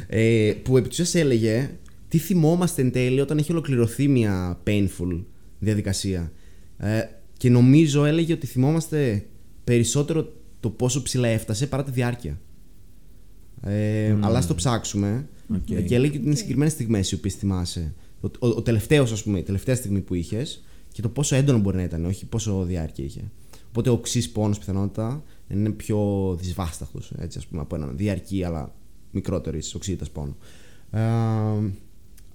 [0.22, 1.70] ε, που επί της ουσίας έλεγε
[2.08, 5.24] τι θυμόμαστε εν τέλει όταν έχει ολοκληρωθεί μια painful
[5.60, 6.32] διαδικασία.
[6.78, 7.02] Ε,
[7.40, 9.26] και νομίζω έλεγε ότι θυμόμαστε
[9.64, 12.40] περισσότερο το πόσο ψηλά έφτασε παρά τη διάρκεια.
[13.62, 15.28] Ε, Αλλά ας το ψάξουμε.
[15.56, 15.70] Οκ.
[15.70, 17.94] Ε, Και έλεγε ότι είναι συγκεκριμένες στιγμές οι οποίες θυμάσαι.
[18.22, 21.60] Ο, ο, ο τελευταίος, ας πούμε, η τελευταία στιγμή που είχες και το πόσο έντονο
[21.60, 23.32] μπορεί να ήταν, όχι πόσο διάρκεια είχε.
[23.68, 28.76] Οπότε ο οξύ πόνος πιθανότητα είναι πιο δυσβάσταχτο, έτσι, ας πούμε, από έναν διαρκή αλλά
[29.12, 30.38] μικρότερης οξύτητας πόνο.
[30.92, 31.00] Ε,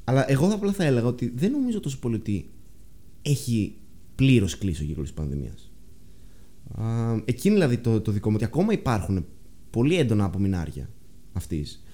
[0.05, 2.49] αλλά εγώ θα απλά θα έλεγα ότι δεν νομίζω τόσο πολύ ότι
[3.23, 3.75] έχει
[4.15, 5.73] πλήρως κλείσει ο κύκλο της πανδημίας.
[7.25, 9.27] Εκείνη δηλαδή το, το δικό μου, ότι ακόμα υπάρχουν
[9.71, 10.89] πολύ έντονα απομεινάρια
[11.33, 11.85] αυτής.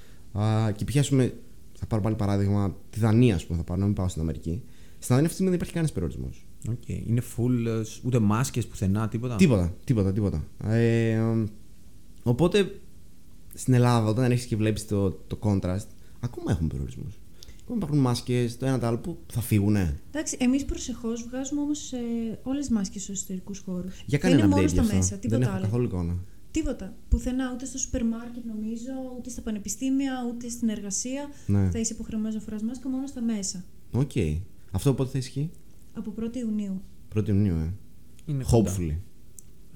[0.77, 1.35] Και πιάσουμε,
[1.73, 4.63] θα πάρω πάλι παράδειγμα, τη Δανία, ας πούμε, θα πάρω, να μην πάω στην Αμερική.
[4.99, 6.45] Στην Δανία αυτή τη στιγμή δεν υπάρχει κανένας περιορισμός.
[6.69, 6.89] Οκ.
[6.89, 10.45] Είναι full, ε, ούτε μάσκες πουθενά, τίποτα; Τίποτα, τίποτα, τίποτα.
[10.65, 11.45] Ε, ε,
[12.23, 12.81] οπότε
[13.55, 15.87] στην Ελλάδα, όταν έχει και βλέπεις το, το contrast,
[16.21, 17.20] ακόμα έχουμε περιορισμούς.
[17.73, 21.93] Ακόμα υπάρχουν μάσκες, το ένα το άλλο που θα φύγουνε; Εντάξει, εμείς προσεχώς βγάζουμε όμως
[21.93, 21.99] ε,
[22.43, 23.95] όλες τις μάσκες στους εσωτερικούς χώρους.
[24.07, 24.97] Για Δεν κάνε είναι ένα μόνο update στα γι' αυτό.
[24.97, 25.65] μέσα, Δεν τίποτα έχω άλλο.
[25.65, 26.17] καθόλου εικόνα.
[26.51, 26.95] Τίποτα.
[27.09, 31.29] Πουθενά, ούτε στο σούπερ μάρκετ νομίζω, ούτε στα πανεπιστήμια, ούτε στην εργασία.
[31.47, 31.71] Ναι.
[31.71, 33.65] Θα είσαι υποχρεωμένος να φοράς μάσκα μόνο στα μέσα.
[33.93, 34.11] Οκ.
[34.71, 35.51] Αυτό πότε θα ισχύει,
[35.95, 36.83] Από 1η Ιουνίου.
[37.17, 37.73] 1η Ιουνίου, ε.
[38.27, 38.77] Είναι κοντά.
[38.77, 38.97] Hopefully.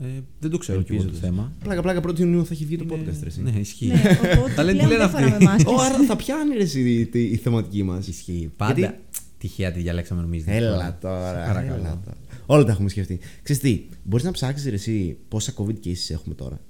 [0.01, 0.07] Ε,
[0.41, 1.27] δεν το ξέρω και εγώ το Ελπίζω.
[1.27, 1.53] θέμα.
[1.65, 3.27] Πλάκα, πλάκα, 1η Ιουνίου θα έχει βγει το Είναι- podcast, ρε.
[3.27, 3.43] εσύ.
[3.43, 3.87] Ναι, ισχύει.
[3.87, 3.95] ναι,
[4.39, 5.45] οπότε Τα λένε, πλέον τι λένε δεν φοράμε αυτοί.
[5.45, 5.73] μάσκες.
[5.73, 8.07] Ω, άρα θα πιάνει ρε, εσύ, η, η, η θεματική μας.
[8.07, 8.53] Ισχύει.
[8.57, 8.99] Πάντα.
[9.39, 10.57] Τυχαία τη διαλέξαμε νομίζετε.
[10.57, 11.45] Έλα τώρα.
[11.47, 11.75] Παρακαλώ.
[11.75, 12.17] έλα τώρα.
[12.47, 13.19] Όλα τα έχουμε σκεφτεί.
[13.43, 16.61] Ξέρεις τι, μπορείς να ψάξεις ρε, εσύ πόσα COVID cases έχουμε τώρα.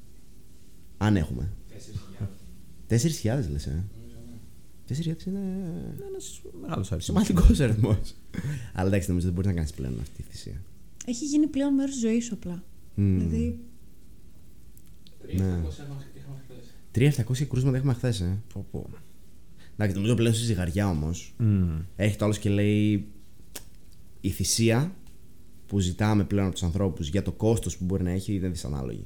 [0.96, 1.50] Αν έχουμε.
[2.88, 2.96] 4.000
[3.50, 3.84] λες, ε.
[4.88, 5.40] 4.000 είναι
[6.08, 7.04] Ένας μεγάλος αριθμός.
[7.04, 8.14] σημαντικός αριθμός.
[8.72, 10.62] Αλλά εντάξει, νομίζω δεν μπορείς να κάνεις πλέον αυτή τη θυσία.
[11.06, 12.62] Έχει γίνει πλέον μέρος τη ζωής σου απλά.
[12.94, 13.18] Μμμ.
[13.18, 13.58] Δηλαδή,
[15.36, 15.62] Ναι.
[16.90, 18.42] 3.700 κρούσματα έχουμε χθες, ε.
[18.52, 18.88] Πω, πω.
[19.74, 21.34] Εντάξει, νομίζω πλέον στη ζυγαριά όμως.
[21.38, 21.80] Μμμ.
[21.96, 23.06] Έχει το άλλος και λέει
[24.20, 24.94] η θυσία
[25.66, 29.04] που ζητάμε πλέον από τους ανθρώπους για το κόστος που μπορεί να έχει είναι δυσανάλογη.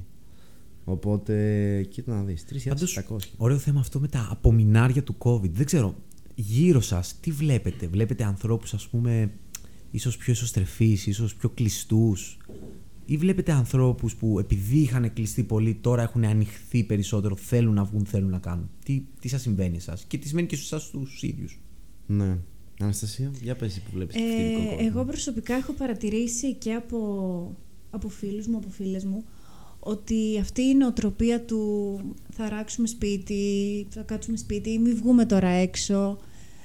[0.84, 2.44] Οπότε, κοίτα να δεις.
[2.64, 3.34] Πάντως, 3.700.
[3.36, 5.50] ωραίο θέμα αυτό με τα απομεινάρια του COVID.
[5.50, 5.94] Δεν ξέρω,
[6.34, 9.30] γύρω σας τι βλέπετε; Βλέπετε ανθρώπους ας πούμε
[9.90, 12.38] ίσως πιο εσωστρεφείς, ίσως πιο κλειστούς;
[13.10, 18.04] Ή βλέπετε ανθρώπους που επειδή είχαν κλειστεί πολύ τώρα έχουν ανοιχθεί περισσότερο, θέλουν να βγουν,
[18.06, 18.70] θέλουν να κάνουν.
[18.84, 21.60] Τι, τι σας συμβαίνει εσάς και τι συμβαίνει και σε εσάς τους ίδιους;
[22.06, 22.36] Ναι.
[22.80, 24.86] Αναστασία, για πες εσύ που βλέπεις Ε, φοιτητικό κόσμο.
[24.88, 27.56] εγώ προσωπικά έχω παρατηρήσει και από,
[27.90, 29.24] από φίλους μου, από φίλες μου,
[29.80, 32.00] ότι αυτή η νοοτροπία του
[32.32, 33.42] θα ράξουμε σπίτι,
[33.90, 36.18] θα κάτσουμε σπίτι, μην βγούμε τώρα έξω,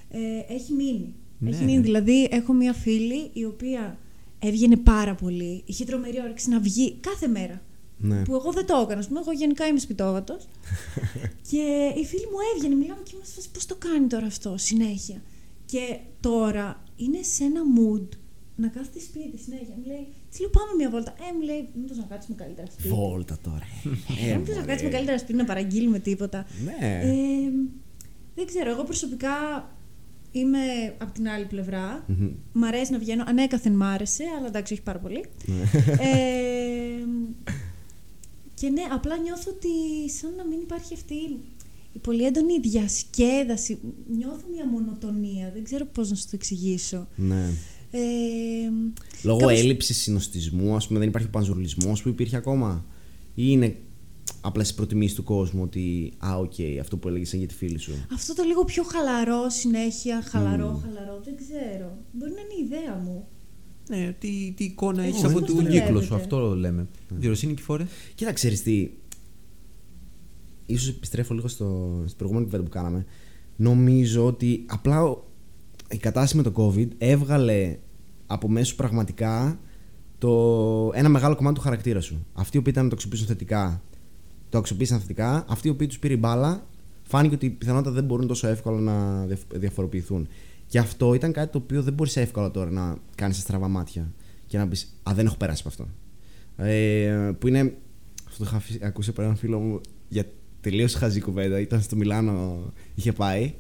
[0.10, 1.14] ε, έχει μείνει.
[1.40, 1.50] Ναι.
[1.50, 1.82] Έχει μείνει.
[1.82, 3.98] Δηλαδή, έχω μία φίλη η οποία
[4.44, 7.62] έβγαινε πάρα πολύ, είχε τρομερή όρεξη να βγει κάθε μέρα.
[7.98, 8.22] Ναι.
[8.22, 9.00] Που εγώ δεν το έκανα.
[9.00, 10.48] Ας πούμε, εγώ γενικά είμαι σπιτόγατος.
[11.50, 15.22] και η φίλη μου έβγαινε, μιλάμε και είμαστε πώς το κάνει τώρα αυτό συνέχεια.
[15.66, 18.08] Και τώρα είναι σε ένα mood
[18.56, 19.76] να κάθεται σπίτι συνέχεια.
[19.78, 21.12] Μου λέει, της λέω πάμε μια βόλτα.
[21.12, 22.88] Ε, μου λέει, μήπω να κάτσουμε καλύτερα σπίτι.
[22.88, 23.68] Βόλτα τώρα.
[24.26, 26.46] Ε, μήπω να κάτσουμε καλύτερα σπίτι να παραγγείλουμε τίποτα.
[26.64, 27.00] Ναι.
[27.02, 27.50] Ε,
[28.36, 29.36] δεν ξέρω, εγώ προσωπικά
[30.34, 30.58] είμαι
[30.98, 32.06] από την άλλη πλευρά.
[32.08, 32.30] Μμμ.
[32.54, 33.24] Μ' αρέσει να βγαίνω.
[33.28, 35.26] Ανέκαθεν μ' άρεσε, αλλά εντάξει, όχι πάρα πολύ.
[36.00, 37.06] ε,
[38.54, 39.70] και ναι, απλά νιώθω ότι
[40.12, 41.14] σαν να μην υπάρχει αυτή
[41.94, 43.80] η πολύ έντονη διασκέδαση.
[44.18, 45.52] Νιώθω μια μονοτονία.
[45.54, 47.08] Δεν ξέρω πώς να σου το εξηγήσω.
[47.16, 47.50] ναι.
[47.96, 48.00] Ε,
[49.24, 52.86] Λόγω κάπως- έλλειψης συνοστισμού, ας πούμε, δεν υπάρχει ο πανζουρλισμός που υπήρχε ακόμα;
[53.36, 53.76] Ή είναι
[54.46, 57.92] απλά στις προτιμήσεις του κόσμου ότι, α, οκ, αυτό που έλεγες για τη φίλη σου.
[58.14, 61.98] Αυτό το λίγο πιο χαλαρό συνέχεια, χαλαρό, χαλαρό, δεν ξέρω.
[62.12, 63.28] Μπορεί να είναι η ιδέα μου.
[63.90, 65.80] Ναι, τι, τι εικόνα Εγώ έχεις δεν από το τον βλέπετε.
[65.86, 66.88] κύκλο σου, αυτό λέμε.
[67.10, 67.86] Διοροσύνη Νικηφόρε.
[68.16, 68.90] Κοίτα, ξέρεις τι.
[70.66, 73.06] Ίσως επιστρέφω λίγο στο, στην προηγούμενη κουβέντα που κάναμε.
[73.56, 75.24] Νομίζω ότι απλά ο-
[75.90, 77.78] η κατάσταση με το COVID έβγαλε
[78.28, 79.60] από μέσω πραγματικά
[80.18, 82.26] το, ένα μεγάλο κομμάτι του χαρακτήρα σου.
[82.34, 83.82] Αυτοί οι οποίοι ήταν να το αξιοποιήσουν θετικά,
[84.54, 85.46] το αξιοποίησαν θετικά.
[85.48, 86.68] Αυτοί οι οποίοι τους πήρε η μπάλα,
[87.04, 90.28] φάνηκε ότι πιθανότατα δεν μπορούν τόσο εύκολα να διαφ- διαφοροποιηθούν.
[90.68, 94.12] Και αυτό ήταν κάτι το οποίο δεν μπορείς εύκολα τώρα να κάνεις στραβά μάτια
[94.48, 95.94] και να πεις Α, δεν έχω περάσει από αυτό.
[96.70, 97.60] Ε, που είναι.
[98.28, 100.26] Αυτό το είχα αφήσει- ακούσει από έναν φίλο μου για
[100.62, 101.60] τελείως χαζή κουβέντα.
[101.60, 102.64] Ήταν στο Μιλάνο,
[102.96, 103.54] είχε πάει.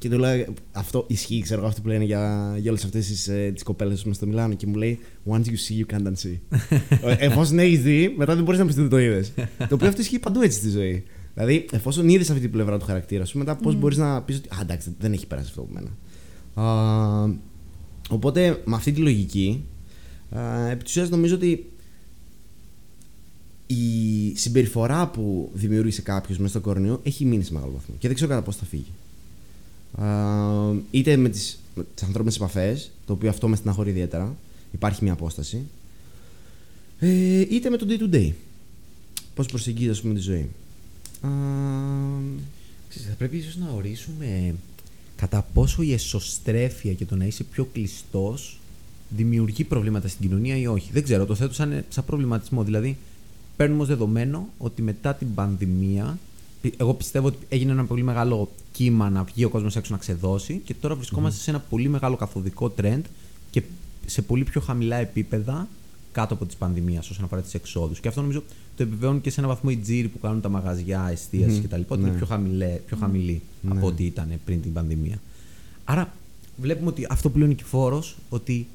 [0.00, 3.28] Και του λέω αυτό ισχύει, ξέρω εγώ, αυτό που λένε για, για όλες αυτές τις
[3.28, 4.54] ε, τις κοπέλες στο Μιλάνο.
[4.54, 4.98] Και μου λέει
[5.30, 6.38] Once you see, you can't unsee.
[7.04, 9.32] Ε, εφόσον έχεις δει, μετά δεν μπορείς να πεις ότι δεν το είδες.
[9.68, 11.04] το οποίο αυτό ισχύει παντού έτσι στη ζωή.
[11.34, 14.48] Δηλαδή, εφόσον είδες αυτή την πλευρά του χαρακτήρα σου, μετά πώς μπορείς να πεις ότι
[14.48, 15.90] Α, εντάξει, δεν έχει περάσει αυτό από μένα.
[16.68, 17.34] Α,
[18.10, 19.64] οπότε, με αυτή τη λογική,
[20.30, 21.70] α, επί της ουσίας νομίζω ότι
[23.66, 28.16] η συμπεριφορά που δημιούργησε κάποιος μέσα στο κορονοϊό έχει μείνει σε μεγάλο βαθμό και δεν
[28.16, 28.92] ξέρω κατά πώ θα φύγει.
[29.94, 30.06] Α,
[30.90, 31.58] είτε με τις
[31.94, 34.36] τις ανθρώπινες επαφές, το οποίο αυτό με στεναχωρεί ιδιαίτερα,
[34.72, 35.62] υπάρχει μια απόσταση,
[36.98, 38.32] ε, είτε με το day to day.
[39.34, 40.48] Πώς προσεγγίζεις, ας πούμε, τη ζωή.
[41.20, 41.28] Α,
[42.88, 44.54] Ξέρεις, θα πρέπει ίσως να ορίσουμε
[45.16, 48.58] κατά πόσο η εσωστρέφεια και το να είσαι πιο κλειστός
[49.08, 50.90] δημιουργεί προβλήματα στην κοινωνία ή όχι.
[50.92, 52.64] Δεν ξέρω, το θέτω σαν, σαν προβληματισμό.
[52.64, 52.96] Δηλαδή,
[53.56, 56.18] παίρνουμε ως δεδομένο ότι μετά την πανδημία,
[56.60, 58.50] πι- εγώ πιστεύω ότι έγινε ένα πολύ μεγάλο
[58.80, 62.16] κύμα να βγει ο κόσμος έξω να ξεδώσει και τώρα βρισκόμαστε σε ένα πολύ μεγάλο
[62.16, 63.00] καθοδικό trend
[63.50, 63.62] και
[64.06, 65.68] σε πολύ πιο χαμηλά επίπεδα
[66.12, 68.00] κάτω από τη πανδημία όσον αφορά τις εξόδους.
[68.00, 68.42] Και αυτό νομίζω
[68.76, 71.80] το επιβεβαιώνουν και σε έναν βαθμό οι τζίροι που κάνουν τα μαγαζιά εστίαση Μμμ, κτλ.
[71.88, 72.08] Ότι ναι.
[72.08, 73.70] είναι πιο, χαμηλέ, πιο χαμηλή Ναι.
[73.70, 75.20] από ό,τι ήταν πριν την πανδημία.
[75.84, 76.12] Άρα
[76.56, 78.66] βλέπουμε ότι αυτό που λέει ο Νικηφόρος, ότι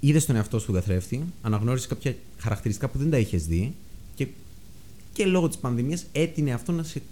[0.00, 3.74] είδε τον εαυτό σου στον καθρέφτη, αναγνώρισες κάποια χαρακτηριστικά που δεν τα είχες δει
[4.14, 4.26] και,
[5.12, 7.02] και λόγω της πανδημίας έτεινε αυτό να σε,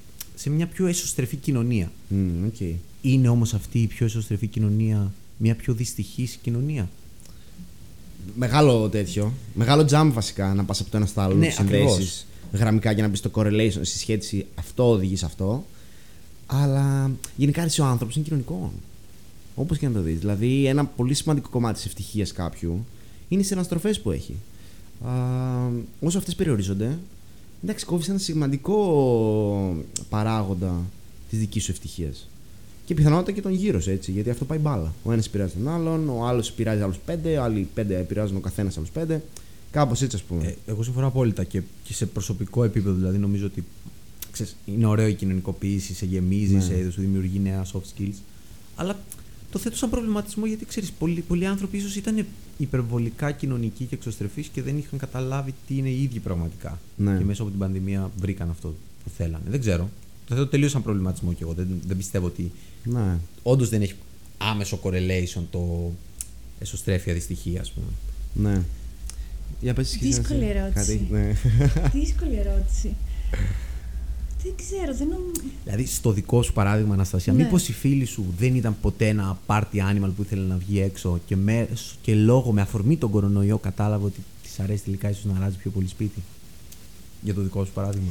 [0.40, 1.92] σε μια πιο εσωστρεφή κοινωνία.
[2.08, 2.60] μ, οκ.
[3.02, 6.88] Είναι όμως αυτή η πιο εσωστρεφή κοινωνία μια πιο δυστυχής κοινωνία;
[8.36, 9.32] Μεγάλο τέτοιο.
[9.54, 11.34] Μεγάλο jump βασικά να πας από το ένα στο άλλο.
[11.34, 12.24] Ναι, να συνδέσεις ακριβώς.
[12.52, 15.64] γραμμικά για να μπεις στο correlation, στη σχέση αυτό οδηγεί σε αυτό.
[16.46, 18.70] Αλλά γενικά εσύ ο άνθρωπος είναι κοινωνικός.
[19.54, 20.18] Όπως και να το δεις.
[20.18, 22.86] Δηλαδή, ένα πολύ σημαντικό κομμάτι της ευτυχίας κάποιου
[23.28, 24.34] είναι οι συναστροφές που έχει.
[25.06, 25.12] Α,
[26.00, 26.98] όσο αυτές περιορίζονται,
[27.64, 29.76] εντάξει, κόβεις ένα σημαντικό
[30.08, 30.80] παράγοντα
[31.30, 32.28] της δικής σου ευτυχίας.
[32.84, 34.10] Και πιθανότατα και τον γύρω σου, έτσι.
[34.10, 34.94] Γιατί αυτό πάει μπάλα.
[35.02, 38.76] Ο ένας επηρεάζει τον άλλον, ο άλλος επηρεάζει άλλους πέντε, άλλοι πέντε επηρεάζουν ο καθένας
[38.76, 39.22] άλλους πέντε.
[39.70, 40.46] Κάπως έτσι, ας πούμε.
[40.46, 42.94] Ε, εγώ συμφωνώ απόλυτα και, και σε προσωπικό επίπεδο.
[42.94, 43.64] Δηλαδή, νομίζω ότι
[44.30, 46.60] ξέρεις, είναι ωραίο η κοινωνικοποίηση, σε γεμίζεις, Ναι.
[46.60, 48.14] σε, σου δημιουργεί νέα soft skills.
[48.76, 48.98] Αλλά
[49.50, 52.26] το θέτω σαν προβληματισμό γιατί ξέρεις, πολλοί, πολλοί άνθρωποι ίσως ήταν
[52.58, 56.78] υπερβολικά κοινωνικοί και εξωστρεφείς και δεν είχαν καταλάβει τι είναι οι ίδιοι πραγματικά.
[56.96, 57.16] Ναι.
[57.18, 59.44] Και μέσα από την πανδημία βρήκαν αυτό που θέλανε.
[59.48, 59.90] Δεν ξέρω.
[60.26, 61.52] Το θέτω τελείως σαν προβληματισμό κι εγώ.
[61.52, 62.50] Δεν, δεν πιστεύω ότι
[62.84, 63.18] Ναι.
[63.42, 63.94] όντως δεν έχει
[64.38, 65.90] άμεσο correlation το
[66.58, 67.86] εσωστρέφεια δυστυχία, ας πούμε.
[68.50, 68.62] Ναι.
[69.60, 70.56] Για πες εσύ, Δύσκολη εσύ.
[70.58, 70.96] ερώτηση.
[70.96, 71.32] Κάτι, ναι.
[71.92, 72.94] Δύσκολη ερώτηση.
[74.42, 75.20] Δεν ξέρω, δεν νομ...
[75.64, 77.42] Δηλαδή, στο δικό σου παράδειγμα, Αναστασία, Ναι.
[77.42, 81.20] μήπως η φίλη σου δεν ήταν ποτέ ένα party animal που ήθελε να βγει έξω
[81.26, 81.68] και, με,
[82.02, 85.70] και λόγω με αφορμή τον κορονοϊό κατάλαβε ότι της αρέσει τελικά ίσως να αλλάζει πιο
[85.70, 86.22] πολύ σπίτι;
[87.22, 88.10] Για το δικό σου παράδειγμα.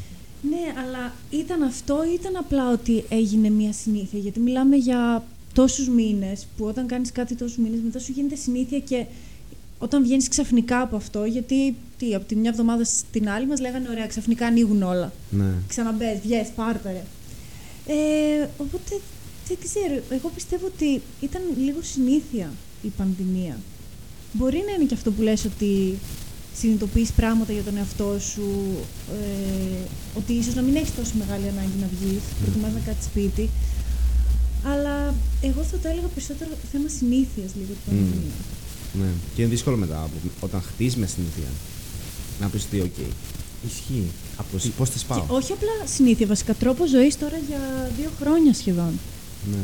[0.50, 5.88] Ναι, αλλά ήταν αυτό ή ήταν απλά ότι έγινε μια συνήθεια; Γιατί μιλάμε για τόσους
[5.90, 9.06] μήνες που όταν κάνεις κάτι τόσους μήνες, μετά σου γίνεται συνήθεια και
[9.80, 13.90] όταν βγαίνεις ξαφνικά από αυτό, γιατί τι, από τη μια εβδομάδα στην άλλη μας λέγανε:
[13.90, 15.14] Ωραία, ξαφνικά ανοίγουν όλα.
[15.30, 15.52] ναι.
[15.68, 17.04] Ξαναμπες, βγες, πάρτα ρε.
[17.88, 19.00] Ε, οπότε
[19.48, 20.02] δεν ξέρω.
[20.10, 23.58] Εγώ πιστεύω ότι ήταν λίγο συνήθεια η πανδημία.
[24.34, 25.98] Μπορεί να είναι και αυτό που λες ότι
[26.56, 28.48] συνειδητοποιείς πράγματα για τον εαυτό σου,
[29.12, 29.78] ε,
[30.18, 33.50] ότι ίσως να μην έχεις τόσο μεγάλη ανάγκη να βγεις, προτιμάς να κάτσεις σπίτι.
[34.66, 38.40] Αλλά εγώ θα το έλεγα περισσότερο θέμα συνήθειας λίγο την πανδημία.
[38.94, 39.08] Ναι.
[39.36, 41.50] Και είναι δύσκολο μετά από- όταν χτίζεις μια συνήθεια
[42.42, 42.98] να πεις ότι, οκ,
[43.70, 44.08] Ισχύει.
[44.38, 44.48] Από
[44.78, 45.26] πώς τη Και πάω.
[45.30, 47.62] όχι απλά συνήθεια, βασικά τρόπο ζωής τώρα για
[47.98, 48.94] δύο χρόνια σχεδόν.
[49.52, 49.64] Ναι.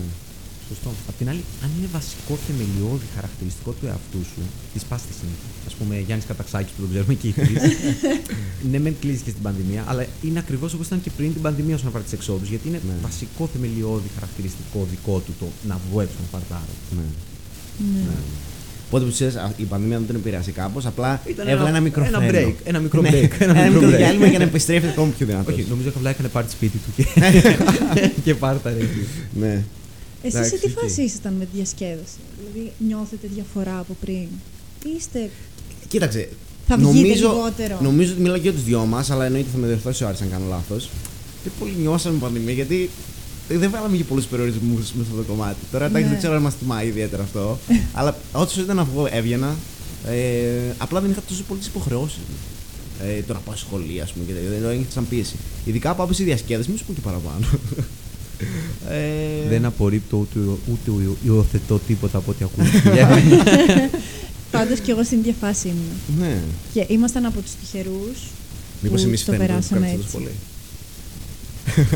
[0.70, 0.90] Σωστό.
[1.10, 4.42] Απ' την άλλη, αν είναι βασικό θεμελιώδη χαρακτηριστικό του εαυτού σου,
[4.74, 5.50] τη πα τη συνήθεια.
[5.70, 7.62] Ας πούμε, Γιάννης Καταξάκης που τον ξέρουμε και οι τρεις.
[8.72, 11.76] ναι, μεν κλείσει και στην πανδημία, αλλά είναι ακριβώς όπως ήταν και πριν την πανδημία
[11.76, 12.48] όσον αφορά τις εξόδους.
[12.54, 12.96] Γιατί είναι Ναι.
[13.08, 16.74] βασικό θεμελιώδη χαρακτηριστικό δικό του το να βγω έξω να παρτάρω.
[16.98, 17.06] ναι.
[18.06, 18.16] Ναι.
[18.88, 21.80] Οπότε που ξέρεις, α, η πανδημία δεν τον επηρεάσει κάπως, απλά Ήταν έβαλε ένα- ένα
[21.80, 22.48] μικρό ένα φρένο.
[22.50, 23.98] break, ένα μικρό Ναι, break, ένα Ένα μικρό μικρό break.
[23.98, 25.54] διάλειμμα για να επιστρέφει ακόμη πιο δυνατός.
[25.54, 27.06] Όχι, νομίζω ότι απλά έκανε πάρτι σπίτι του και,
[28.26, 29.06] και πάρταρε εκεί.
[29.40, 29.64] Ναι.
[30.22, 30.80] Εσείς σε Εντάξει, τι οκ.
[30.80, 34.28] φάση ήσασταν με τη διασκέδαση, δηλαδή νιώθετε διαφορά από πριν,
[34.86, 35.30] ή είστε...
[35.88, 36.30] Κοίταξε.
[36.68, 39.58] Θα βγείτε νομίζω, λιγότερο; Νομίζω ότι μιλάω και για τους δυο μας, αλλά εννοείται θα
[39.58, 40.90] με διορθώσει ο Άρης αν κάνω λάθος.
[41.44, 42.90] Και πολύ νιώσαμε πανδημία γιατί
[43.50, 45.56] δεν βάλαμε και πολλούς περιορισμούς με αυτό το κομμάτι.
[45.72, 46.10] Τώρα εντάξει, Ναι.
[46.10, 47.60] δεν ξέρω αν μας τιμάει ιδιαίτερα αυτό.
[47.98, 49.56] αλλά όσο ήταν να βγω, έβγαινα.
[50.08, 52.20] Ε, απλά δεν είχα τόσο πολλές υποχρεώσεις.
[53.02, 54.50] Ε, το να πάω σχολείο, ας πούμε, και τέτοια.
[54.50, 55.36] δεν το ένιωθα σαν πίεση.
[55.66, 57.46] Ειδικά από άποψη διασκέδαση, μην σου πω και παραπάνω.
[58.90, 60.40] Ε, Δεν απορρίπτω ούτε,
[60.72, 60.92] ούτε
[61.26, 63.08] υιοθετώ τίποτα από ό,τι ακούστηκε.
[64.52, 66.20] Πάντως και εγώ στην ίδια φάση ήμουν.
[66.20, 66.38] Ναι.
[66.74, 68.20] Και ήμασταν από τους τυχερούς.
[68.82, 70.34] Μήπως εμείς το φαίνεται ότι περάσαμε κρατήσατε έτσι.
[71.74, 71.96] πολύ.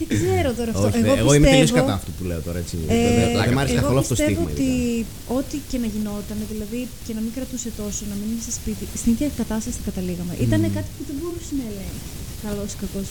[0.00, 0.86] Δεν ξέρω τώρα αυτό.
[0.88, 2.74] Όχι, εγώ, εγώ είμαι τελείως πιστεύω- κατά αυτού που λέω τώρα έτσι.
[2.88, 4.50] Ε, δεν δεν μ' άρεσε εγώ καθόλου αυτό το πιστεύω στίγμα.
[4.54, 5.38] ότι ειδικά.
[5.38, 9.10] ό,τι και να γινόταν, δηλαδή και να μην κρατούσε τόσο, να μην είσαι σπίτι, στην
[9.14, 10.32] ίδια κατάσταση θα καταλήγαμε.
[10.46, 12.08] Ήταν κάτι που δεν μπορούσε να ελέγξει.
[12.44, 13.06] Καλός ή κακός.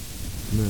[0.57, 0.69] Ναι.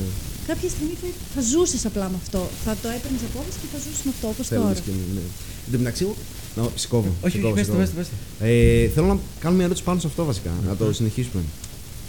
[0.50, 2.40] Κάποια στιγμή θα, θα ζούσες απλά με αυτό.
[2.64, 4.80] Θα το έπαιρνες απόφαση και θα ζούσες με αυτό όπως Θέλουμε τώρα.
[4.86, 5.24] και εμείς, ναι.
[5.66, 6.18] Εν τω μεταξύ, εγώ-
[6.56, 7.10] να σε κόβω.
[7.26, 7.82] Όχι, σε κόβω, πες σε το, κόβω.
[7.84, 8.44] πες το, πες το.
[8.50, 10.52] Ε, θέλω να κάνω μια ερώτηση πάνω σε αυτό βασικά.
[10.68, 11.42] Να το συνεχίσουμε.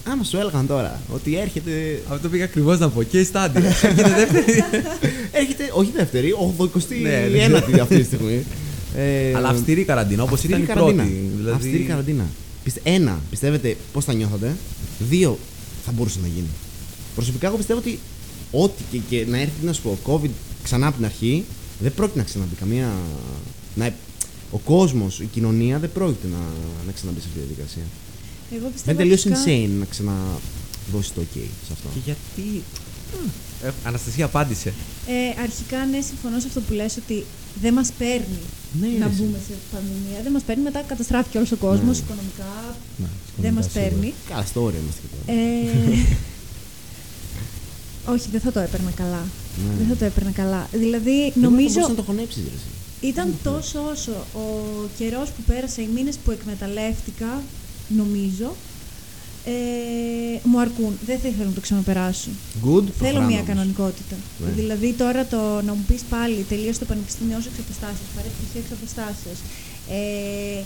[0.03, 2.01] Άμα σου έλεγαν τώρα ότι έρχεται.
[2.09, 3.03] Αυτό πήγα ακριβώς να πω.
[3.03, 3.61] Και η στάντια.
[3.65, 4.63] Έρχεται δεύτερη.
[5.41, 7.81] Έρχεται, όχι δεύτερη, 89η Ναι, δεν ξέρω.
[7.83, 8.43] αυτή τη στιγμή.
[8.95, 11.03] Ε, Αλλά αυστηρή καραντίνα, όπως αυστηρή ήταν η καραντίνα.
[11.03, 11.29] πρώτη.
[11.37, 11.55] Δηλαδή...
[11.55, 12.25] Αυστηρή καραντίνα.
[12.63, 14.55] Πιστε, ένα, πιστεύετε πώς θα νιώθατε;
[15.09, 15.37] Δύο,
[15.85, 16.47] θα μπορούσε να γίνει.
[17.15, 17.99] Προσωπικά, εγώ πιστεύω ότι
[18.51, 20.29] ό,τι και, και να έρθει να σου πω COVID
[20.63, 21.43] ξανά από την αρχή,
[21.79, 22.89] δεν πρόκειται να ξαναμπεί καμία.
[23.75, 23.93] Να,
[24.51, 26.37] ο κόσμος, η κοινωνία δεν πρόκειται να,
[26.85, 27.83] να ξαναμπεί σε αυτή τη διαδικασία.
[28.51, 28.97] Εγώ Δεν πιστεύω.
[28.97, 31.35] τελείω αρχικά- insane να ξαναδώσει το OK
[31.67, 31.87] σε αυτό.
[31.93, 32.63] Και γιατί.
[33.63, 34.73] Ε, Αναστασία απάντησε.
[35.07, 37.25] Ε, αρχικά, ναι, συμφωνώ σε αυτό που λες ότι
[37.61, 38.41] δεν μας παίρνει
[38.81, 40.19] Ναι, να ρε, μπούμε σε πανδημία.
[40.23, 42.03] Δεν μας παίρνει, μετά καταστράφηκε όλος ο κόσμος, Ναι.
[42.05, 42.53] οικονομικά
[43.01, 43.07] Ναι,
[43.43, 43.81] δεν μας σίγουρα.
[43.89, 44.13] παίρνει.
[44.29, 45.39] Καλά, στο όριο είμαστε και τώρα.
[45.39, 46.05] Ε,
[48.13, 49.23] όχι, δεν θα το έπαιρνα καλά.
[49.67, 49.73] Ναι.
[49.77, 50.67] Δεν θα το έπαιρνα καλά.
[50.71, 51.41] Δηλαδή, Δεν μπορείς
[51.75, 52.49] νομίζω να το χωνέψεις, ρε.
[52.55, 52.69] εσύ.
[53.11, 54.45] ήταν τόσο όσο ο
[54.97, 57.41] καιρός που πέρασα, οι μήνες που εκμεταλλεύτηκα,
[57.97, 58.49] νομίζω,
[59.45, 59.51] ε,
[60.49, 60.93] μου αρκούν.
[61.05, 62.29] Δεν θα ήθελα να το ξαναπεράσω.
[62.65, 62.85] Good.
[62.85, 63.49] Θέλω προχωράμε μια όμως.
[63.51, 64.15] κανονικότητα.
[64.45, 64.51] Ναι.
[64.59, 69.33] Δηλαδή τώρα το να μου πεις πάλι τελείω το πανεπιστήμιο ως εξαπιστάσεω, πάρε πτυχίο εξαπιστάσεω.
[69.97, 70.61] Ε,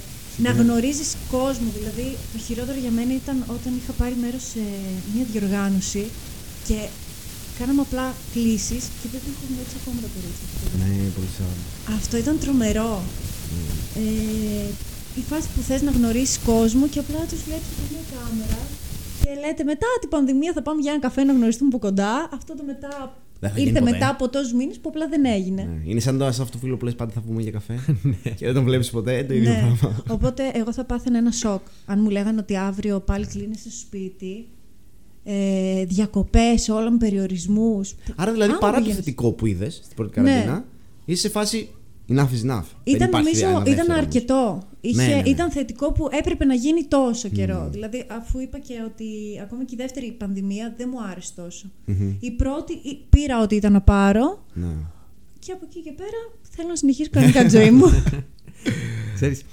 [0.46, 0.62] να Ναι.
[0.62, 1.68] γνωρίζεις κόσμο.
[1.80, 4.64] Δηλαδή το χειρότερο για μένα ήταν όταν είχα πάρει μέρος σε
[5.14, 6.04] μια διοργάνωση
[6.68, 6.78] και
[7.60, 10.48] κάναμε απλά κλήσεις και δεν έχουν έτσι ακόμα τα κορίτσια.
[10.80, 11.48] Ναι, πολύ σωστά.
[11.98, 12.94] Αυτό ήταν τρομερό.
[14.04, 14.70] Ε,
[15.16, 18.60] η φάση που θες να γνωρίσεις κόσμο και απλά τους βλέπεις από μια κάμερα
[19.24, 22.30] και λέτε μετά την πανδημία θα πάμε για ένα καφέ να γνωριστούμε από κοντά.
[22.34, 23.92] Αυτό το μετά Δεν θα γίνει ήρθε ποτέ.
[23.92, 25.64] μετά από τόσους μήνες που απλά δεν έγινε.
[25.64, 25.92] Ναι.
[25.92, 27.80] Είναι σαν το αυτό το φίλο που λες πάντα θα πούμε για καφέ
[28.38, 29.58] και δεν τον βλέπεις ποτέ, το ίδιο Ναι.
[29.80, 30.04] πράγμα.
[30.10, 31.62] Οπότε εγώ θα πάθαινα ένα σοκ.
[31.86, 34.48] Αν μου λέγανε ότι αύριο πάλι κλείνεσαι στο σπίτι,
[35.24, 37.96] ε, διακοπές, όλα με περιορισμούς.
[38.16, 40.30] Άρα δηλαδή Άμα παρά το πήγαινες- θετικό που είδες στην πρώτη Ναι.
[40.32, 40.66] καραντίνα,
[41.06, 41.70] είσαι σε φάση
[42.10, 42.68] enough is enough.
[42.84, 43.98] Δεν Ήταν υπάρχει νομίζω ένα ήταν δεύτερο όμως.
[44.06, 44.62] αρκετό.
[44.82, 45.30] Είχε, Ναι, ναι, ναι.
[45.30, 47.70] Ήταν θετικό που έπρεπε να γίνει τόσο καιρό.
[47.72, 49.06] Δηλαδή, αφού είπα και ότι
[49.44, 51.68] ακόμα και η δεύτερη πανδημία δεν μου άρεσε τόσο.
[52.20, 54.68] Η πρώτη η- πήρα ό,τι ήταν να πάρω Ναι.
[55.40, 56.18] και από εκεί και πέρα
[56.50, 57.86] θέλω να συνεχίσω κανονικά τη ζωή μου.
[59.16, 59.44] Ξέρεις,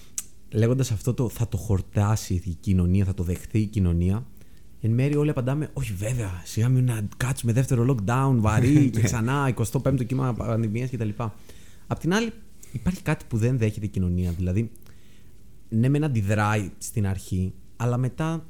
[0.51, 4.27] λέγοντας αυτό το θα το χορτάσει η κοινωνία, θα το δεχθεί η κοινωνία,
[4.81, 9.55] εν μέρει όλοι απαντάμε, όχι βέβαια, σιγά μην να κάτσουμε δεύτερο lockdown, βαρύ και ξανά
[9.73, 11.09] 25ο κύμα πανδημίας κτλ.
[11.92, 12.31] Απ' την άλλη,
[12.72, 14.31] υπάρχει κάτι που δεν δέχεται η κοινωνία.
[14.31, 14.70] Δηλαδή,
[15.68, 18.46] ναι, μεν αντιδράει στην αρχή, αλλά μετά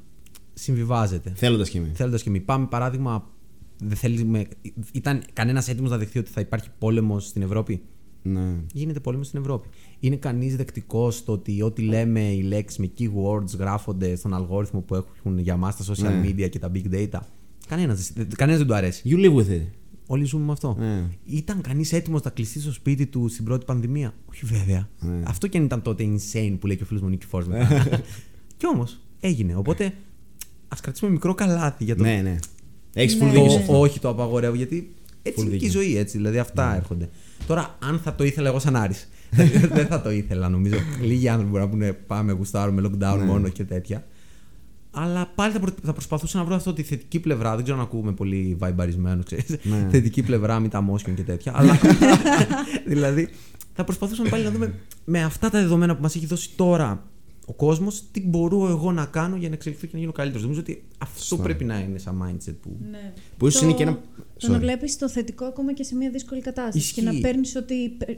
[0.53, 1.33] συμβιβάζεται.
[1.35, 1.91] Θέλοντας και εμείς.
[1.93, 2.39] Θέλοντας και μη.
[2.39, 3.31] Πάμε παράδειγμα.
[3.77, 4.45] Δεν θέλουμε,
[4.91, 7.81] ήταν κανένας έτοιμος να δεχθεί ότι θα υπάρχει πόλεμος στην Ευρώπη;
[8.21, 8.55] Ναι.
[8.73, 9.69] Γίνεται πόλεμος στην Ευρώπη.
[9.99, 14.95] Είναι κανείς δεκτικός στο ότι ό,τι λέμε οι λέξεις με keywords γράφονται στον αλγόριθμο που
[14.95, 16.21] έχουν για μας τα social Ναι.
[16.23, 17.19] media και τα big data;
[17.67, 19.01] Κανένας κανένας δεν του αρέσει.
[19.05, 19.82] You live with it.
[20.05, 20.75] Όλοι ζούμε με αυτό.
[20.79, 21.03] Ναι.
[21.25, 24.89] Ήταν κανείς έτοιμος να κλειστεί στο σπίτι του στην πρώτη πανδημία; Όχι, βέβαια.
[24.99, 25.21] Ναι.
[25.23, 27.67] Αυτό και αν ήταν τότε insane που λέει και ο φίλος μου Νίκη Φόρ μετά.
[28.57, 29.55] κι όμως έγινε.
[29.55, 29.93] Οπότε
[30.67, 32.03] ας κρατήσουμε μικρό καλάθι για το.
[32.03, 32.35] Ναι, ναι.
[32.93, 33.61] Έχεις Ναι, full δίκιο σε ναι.
[33.61, 33.79] αυτό.
[33.79, 35.81] όχι το απαγορεύω γιατί έτσι Full είναι και η δίκιο.
[35.81, 36.17] ζωή έτσι.
[36.17, 37.09] Δηλαδή αυτά έρχονται.
[37.47, 39.09] Τώρα, αν θα το ήθελα εγώ σαν Άρης,
[39.73, 40.75] δεν θα το ήθελα νομίζω.
[41.01, 43.25] Λίγοι άνθρωποι μπορεί να πούνε πάμε, γουστάρουμε lockdown Ναι.
[43.25, 44.05] μόνο και τέτοια.
[44.95, 47.55] Αλλά πάλι θα, προ- θα προσπαθούσα να βρω αυτό τη θετική πλευρά.
[47.55, 49.57] Δεν ξέρω αν ακούμε πολύ βαϊμπαρισμένο, ξέρεις.
[49.63, 49.87] Ναι.
[49.91, 51.51] Θετική πλευρά, μη τα motion και τέτοια.
[51.55, 51.79] Αλλά
[52.85, 53.29] δηλαδή
[53.73, 54.73] θα προσπαθούσαμε πάλι να δούμε
[55.05, 57.03] με αυτά τα δεδομένα που μας έχει δώσει τώρα
[57.45, 60.41] ο κόσμος, τι μπορώ εγώ να κάνω για να εξελιχθώ και να γίνω καλύτερος.
[60.43, 61.43] Νομίζω ότι αυτό Σωστά.
[61.43, 62.77] πρέπει να είναι σαν mindset που.
[62.91, 63.13] ναι.
[63.37, 63.99] Που ίσως είναι και ένα-
[64.39, 64.61] Το να Sorry.
[64.61, 66.77] βλέπεις το θετικό ακόμα και σε μια δύσκολη κατάσταση.
[66.77, 66.93] Ισχύει.
[66.93, 67.53] Και να παίρνεις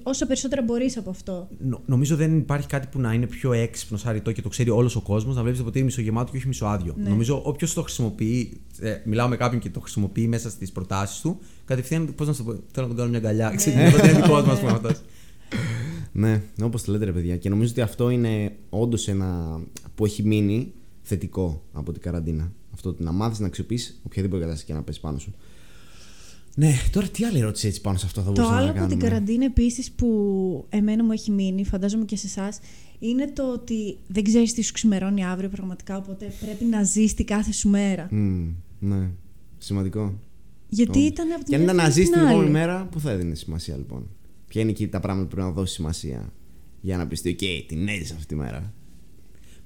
[0.03, 1.47] όσα περισσότερα μπορείς από αυτό.
[1.59, 4.95] Νο- νομίζω δεν υπάρχει κάτι που να είναι πιο έξυπνο, αριτό και το ξέρει όλος
[4.95, 6.93] ο κόσμος να βλέπεις το ποτήρι μισογεμάτο και όχι μισοάδιο.
[6.97, 7.09] Ναι.
[7.09, 11.39] Νομίζω όποιος το χρησιμοποιεί, ε, μιλάω με κάποιον και το χρησιμοποιεί μέσα στις προτάσεις του,
[11.65, 13.49] κατευθείαν πώς να σου το πω, θέλω να τον κάνω μια αγκαλιά.
[13.49, 13.55] Ναι.
[13.55, 14.89] Ξέρεις, είναι ο δικό μας που είναι αυτό.
[16.11, 17.37] Ναι, όπως το λέτε, ρε παιδιά.
[17.37, 19.59] Και νομίζω ότι αυτό είναι όντως ένα
[19.95, 22.51] που έχει μείνει θετικό από την καραντίνα.
[22.73, 25.33] Αυτό το να μάθεις να αξιοποιήσει οποιαδήποτε κατάσταση και να πέσει πάνω σου.
[26.55, 28.79] Ναι, τώρα τι άλλη ερώτηση έτσι πάνω σε αυτό θα Το μπορούσαμε άλλο να από
[28.79, 32.59] κάνουμε; την καραντίνα επίσης που εμένα μου έχει μείνει, φαντάζομαι και σε εσάς,
[32.99, 35.97] είναι το ότι δεν ξέρεις τι σου ξημερώνει αύριο πραγματικά.
[35.97, 38.07] Οπότε πρέπει να ζεις τη κάθε σου μέρα.
[38.11, 39.09] Μμμ, ναι,
[39.57, 40.13] σημαντικό.
[40.69, 42.57] Γιατί ήταν από την Και αν μια ήταν να θέση ζεις στην την επόμενη άλλη.
[42.59, 44.07] μέρα, πού θα έδινε σημασία λοιπόν;
[44.55, 46.33] Ποια είναι εκεί τα πράγματα που πρέπει να δώσει σημασία
[46.81, 48.73] για να πει ότι, οκ, την έζησα αυτή τη μέρα.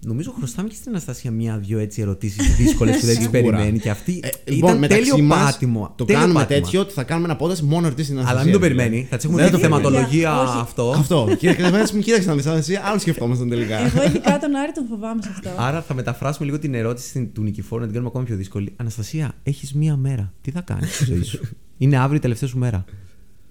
[0.06, 3.42] Νομίζω χρωστάμε και στην Αναστασία μία-δυο έτσι ερωτήσεις δύσκολες που δεν τις Σίγουρα.
[3.52, 3.80] περιμένει.
[3.80, 5.94] Και αυτή Ε, λοιπόν, ήταν μεταξύ τέλειο μας, πάτημα.
[5.98, 6.60] Το τέλειο κάνουμε πάτημα.
[6.62, 8.90] τέτοιο ότι θα κάνουμε ένα podcast μόνο ερωτήσεις στην Αλλά μην το περιμένει.
[8.90, 9.08] δηλαδή.
[9.10, 9.92] Θα τη έχουμε Δεν πει το τη περιμένει.
[9.94, 10.58] θεματολογία Όχι.
[10.62, 10.92] αυτό.
[10.92, 11.28] Αυτό.
[11.38, 13.78] Κύριε Καλεσμένη μου, κοίταξε να δεις Αναστασία, άλλο σκεφτόμασταν τελικά.
[13.80, 15.50] Εγώ ειδικά τον Άρη τον φοβάμαι σε αυτό.
[15.58, 18.74] Άρα θα μεταφράσουμε λίγο την ερώτηση στην- του Νικηφόρου να την κάνουμε ακόμη πιο δύσκολη.
[18.76, 20.34] Αναστασία, έχεις μία μέρα.
[20.42, 21.40] Τι θα κάνεις στη ζωή σου;
[21.78, 22.86] Είναι αύριο η τελευταία σου μέρα.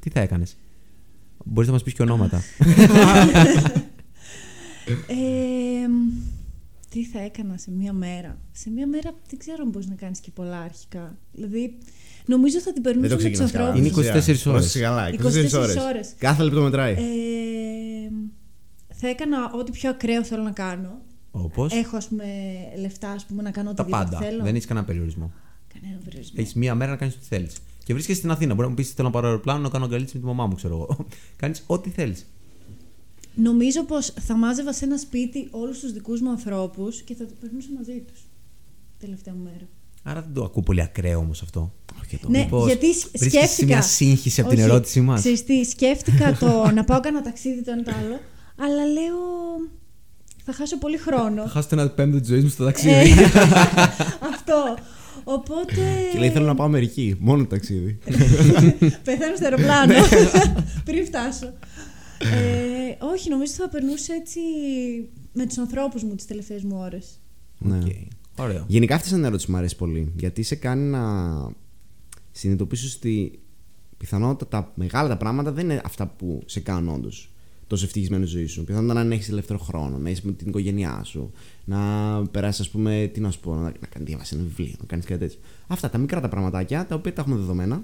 [0.00, 0.56] Τι θα έκανες;
[1.44, 2.42] Μπορείς να μας πεις και ονόματα.
[5.08, 5.88] Ε,
[6.90, 8.38] τι θα έκανα σε μία μέρα.
[8.52, 11.16] Σε μία μέρα δεν ξέρω αν μπορείς να κάνεις και πολλά αρχικά.
[11.32, 11.78] Δηλαδή,
[12.26, 13.68] νομίζω θα την Δεν περνούσα το με τους ξεκινάς καλά.
[13.70, 14.06] ανθρώπους.
[14.06, 14.76] Είναι 24 ώρες.
[14.80, 15.76] Καλά, 24 24 ώρες.
[15.76, 16.14] ώρες.
[16.18, 16.92] Κάθε λεπτό μετράει.
[16.92, 16.98] Ε,
[18.94, 21.00] θα έκανα ό,τι πιο ακραίο θέλω να κάνω.
[21.30, 22.24] Όπως; Έχω, ας πούμε,
[22.80, 24.26] λεφτά ας πούμε, να κάνω Τα οτιδήποτε πάντα.
[24.26, 24.42] θέλω.
[24.44, 25.32] Δεν έχεις κανένα περιορισμό.
[25.74, 26.34] Κανένα περιορισμό.
[26.40, 27.56] Έχεις μία μέρα να κάνεις ό,τι θέλεις.
[27.88, 28.50] Και βρίσκεσαι στην Αθήνα.
[28.54, 30.54] Μπορεί να μου πεις: Θέλω να πάρω αεροπλάνο να κάνω αγκαλίτση με τη μαμά μου,
[30.54, 31.06] ξέρω εγώ.
[31.40, 32.26] κάνεις ό,τι θέλεις.
[33.34, 37.32] Νομίζω πως θα μάζευα σε ένα σπίτι όλους τους δικούς μου ανθρώπους και θα το
[37.40, 38.20] περνούσα μαζί τους.
[38.98, 39.68] Τελευταία μου μέρα.
[40.02, 41.72] Άρα δεν το ακούω πολύ ακραίο όμως αυτό.
[42.28, 43.46] Ναι, Μήπως γιατί σ- βρίσκεσαι σκέφτηκα.
[43.56, 45.20] σε μια σύγχυση από την Όχι, ερώτησή μας.
[45.20, 48.20] ξέρεις τι, σκέφτηκα το να πάω κάνα ταξίδι το ένα το άλλο,
[48.56, 49.16] αλλά λέω.
[50.44, 51.42] Θα χάσω πολύ χρόνο.
[51.42, 53.12] Θα χάσω το ένα πέμπτο της ζωής μου στο Ε, ταξίδι.
[54.34, 54.76] αυτό.
[55.30, 55.74] Οπότε.
[56.12, 57.16] Και λέει θέλω να πάω Αμερική.
[57.18, 57.98] Μόνο ταξίδι.
[59.04, 59.94] Πεθαίνω στο αεροπλάνο.
[60.84, 61.46] πριν φτάσω.
[62.18, 64.40] Ε, όχι, νομίζω θα περνούσε έτσι
[65.32, 67.20] με τους ανθρώπους μου τις τελευταίες μου ώρες.
[67.58, 67.76] Ναι.
[67.76, 67.86] Οκ.
[68.38, 68.64] Ωραίο.
[68.68, 70.12] Γενικά αυτή σαν ερώτηση μου αρέσει πολύ.
[70.16, 71.02] Γιατί σε κάνει να
[72.30, 73.38] συνειδητοποιήσεις ότι
[73.96, 77.32] πιθανότατα τα μεγάλα τα πράγματα δεν είναι αυτά που σε κάνουν όντως
[77.68, 78.64] τόσο ευτυχισμένο στη ζωή σου.
[78.64, 81.32] Πιθανότατα να έχεις ελεύθερο χρόνο, να είσαι με την οικογένειά σου,
[81.64, 81.78] να
[82.30, 85.04] περάσεις, ας πούμε, τι να σου πω, να, να κάνεις διαβάσεις ένα βιβλίο, να κάνεις
[85.04, 85.38] κάτι τέτοιο.
[85.66, 87.82] Αυτά τα μικρά τα πραγματάκια τα οποία τα έχουμε δεδομένα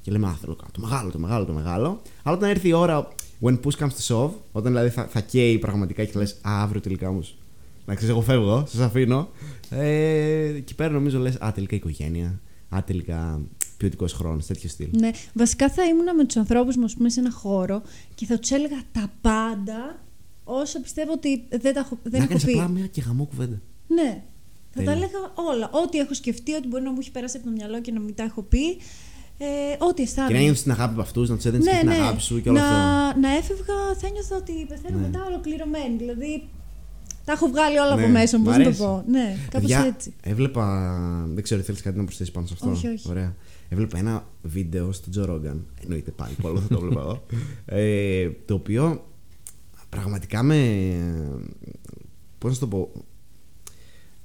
[0.00, 2.02] και λέμε Α, θέλω το μεγάλο, το μεγάλο, το μεγάλο.
[2.22, 3.08] Αλλά όταν έρθει η ώρα,
[3.40, 6.80] when push comes to shove, όταν δηλαδή θα, θα καίει πραγματικά και λες Α, αύριο
[6.80, 7.36] τελικά όμως
[7.86, 9.28] να ξέρεις, εγώ φεύγω, σας αφήνω.
[9.70, 12.40] Ε, εκεί πέρα νομίζω λες: Α, τελικά οικογένεια.
[12.68, 13.40] Α, τελικά
[13.76, 14.88] ποιοτικός χρόνος, τέτοιο στυλ.
[14.92, 17.82] Ναι, βασικά θα ήμουνα με τους ανθρώπους μου, ας πούμε, σε ένα χώρο
[18.14, 19.98] και θα τους έλεγα τα πάντα
[20.44, 22.52] όσο πιστεύω ότι δεν τα έχω, δεν να έχω κάνεις πει.
[22.52, 23.60] απλά μια και γαμό κουβέντα.
[23.86, 24.22] Ναι.
[24.70, 24.90] Θα Τέλεια.
[24.90, 25.70] τα έλεγα όλα.
[25.72, 28.14] Ό,τι έχω σκεφτεί, ό,τι μπορεί να μου έχει περάσει από το μυαλό και να μην
[28.14, 28.76] τα έχω πει.
[29.38, 29.46] Ε,
[29.78, 30.32] ό,τι αισθάνομαι.
[30.32, 32.48] Και να νιώθεις την αγάπη από αυτούς, να τους έδινες και την αγάπη σου και
[32.48, 32.66] όλο να,
[33.06, 33.20] αυτό.
[33.20, 35.06] να έφευγα, θα ένιωθα ότι πεθαίνω Ναι.
[35.06, 35.96] μετά ολοκληρωμένη.
[35.96, 36.48] Δηλαδή,
[37.24, 38.42] τα έχω βγάλει όλα Ναι, από μέσα μου.
[38.44, 38.80] μ' Πώς να το αρέσει.
[38.82, 39.04] πω.
[39.08, 40.14] Ναι, κάπως Παιδιά, έτσι.
[40.22, 40.64] Έβλεπα.
[41.34, 43.08] Δεν ξέρω, θέλεις κάτι να προσθέσεις πάνω σε αυτό; Όχι, όχι.
[43.08, 43.34] Ωραία.
[43.74, 45.66] Έβλεπα ένα βίντεο στο Joe Rogan.
[45.82, 47.24] Εννοείται πάλι, πολύ θα το έβλεπα εγώ.
[47.64, 49.04] Ε, το οποίο
[49.88, 50.56] πραγματικά με.
[52.38, 52.90] Πώς να σου το πω.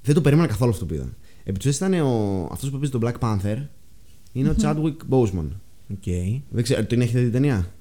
[0.01, 1.09] Δεν το περίμενα καθόλου αυτό που είδα.
[1.43, 3.57] Επί της ουσίας ήταν ο, αυτός που παίζει τον Black Panther.
[4.31, 5.47] Είναι ο Chadwick Boseman.
[5.91, 6.03] Ok.
[6.49, 7.73] Δεν ξέρω, την έχετε δει την ταινία;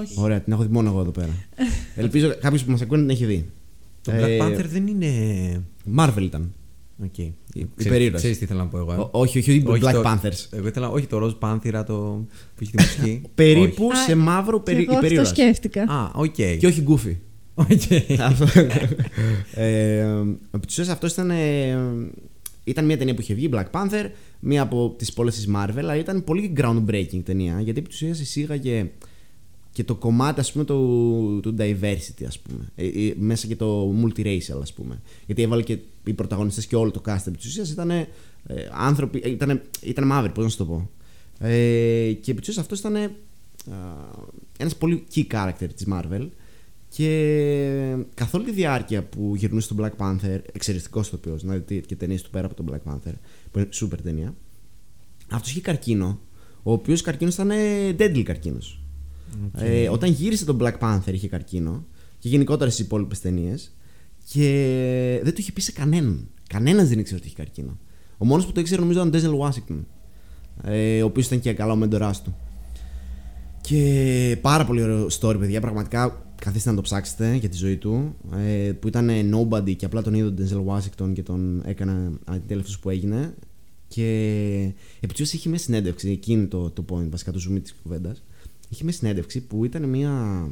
[0.00, 0.20] Όχι.
[0.20, 1.32] Ωραία, την έχω δει μόνο εγώ εδώ πέρα.
[1.96, 3.50] Ελπίζω κάποιος που μας ακούει να την έχει δει.
[4.02, 5.62] Το Ε, Black Panther δεν είναι.
[5.96, 6.52] Marvel ήταν.
[7.04, 7.18] Οκ.
[7.76, 8.20] υπερήρωας.
[8.20, 8.92] Ξέρεις τι ήθελα να πω εγώ.
[8.92, 10.46] ε; Ο- όχι, όχι, όχι Black το- Panthers.
[10.50, 13.22] Εγώ ήθελα, όχι το Ροζ Πάνθηρ, το που έχει τη μουσική.
[13.34, 15.28] Περίπου Α, σε μαύρο Και περί, εγώ αυτό υπερήρωας.
[15.28, 15.82] σκέφτηκα.
[15.82, 15.92] Όχι.
[15.92, 16.58] Α, οκ.
[16.58, 17.16] Και όχι Goofy.
[17.54, 18.20] Ok.
[18.20, 18.60] Αυτό.
[19.62, 20.00] ε,
[20.50, 21.78] επί της ουσίας αυτός ήταν, ε,
[22.64, 24.04] ήταν μια ταινία που είχε βγει, Black Panther,
[24.40, 28.20] μία από τις πολλές της Marvel, αλλά ήταν πολύ groundbreaking ταινία, γιατί επί της ουσίας
[28.20, 28.90] εισήγαγε
[29.78, 33.94] και το κομμάτι ας πούμε του, του diversity ας πούμε ε, ε, μέσα και το
[34.02, 37.70] multiracial ας πούμε γιατί έβαλε και οι πρωταγωνιστές και όλο το cast επί της ουσίας
[37.70, 38.06] ήταν ε,
[38.72, 40.90] άνθρωποι, ε, ήταν, ήταν μαύροι πώς να σου το πω
[41.38, 43.10] ε, και επί της ουσίας αυτός ήταν ε,
[44.58, 46.28] ένας πολύ key character της Marvel
[46.88, 51.96] και καθ' όλη τη διάρκεια που γυρνούσε στον Black Panther, εξαιρετικός ηθοποιός, να δείτε και
[51.96, 53.14] ταινίες του πέρα από τον Black Panther,
[53.50, 54.34] που είναι super ταινία.
[55.30, 56.20] Αυτός είχε καρκίνο,
[56.62, 58.80] ο οποίος καρκίνος ήταν ε, deadly καρκίνος.
[59.56, 61.86] Ε, όταν γύρισε τον Black Panther είχε καρκίνο
[62.18, 63.76] και γενικότερα στις υπόλοιπες ταινίες
[64.32, 66.28] και δεν το είχε πει σε κανέναν.
[66.48, 67.78] Κανένας δεν ήξερε ότι είχε καρκίνο.
[68.18, 69.84] Ο μόνος που το ήξερε νομίζω ήταν ο Ντέζελ Washington,
[70.62, 72.36] ε, ο οποίος ήταν και καλά ο μέντοράς του.
[73.60, 75.60] Και πάρα πολύ ωραίο story, παιδιά.
[75.60, 78.16] Πραγματικά καθίστε να το ψάξετε για τη ζωή του.
[78.36, 82.72] Ε, που ήταν nobody και απλά τον είδε τον Denzel Washington και τον έκανε αντιτέλευτο
[82.80, 83.34] που έγινε.
[83.88, 84.04] Και
[84.96, 88.22] επί της ουσίας είχε μια συνέντευξη, εκείνη το, το point, βασικά το zoom της κουβέντας.
[88.68, 90.44] Είχε μια συνέντευξη που ήταν μια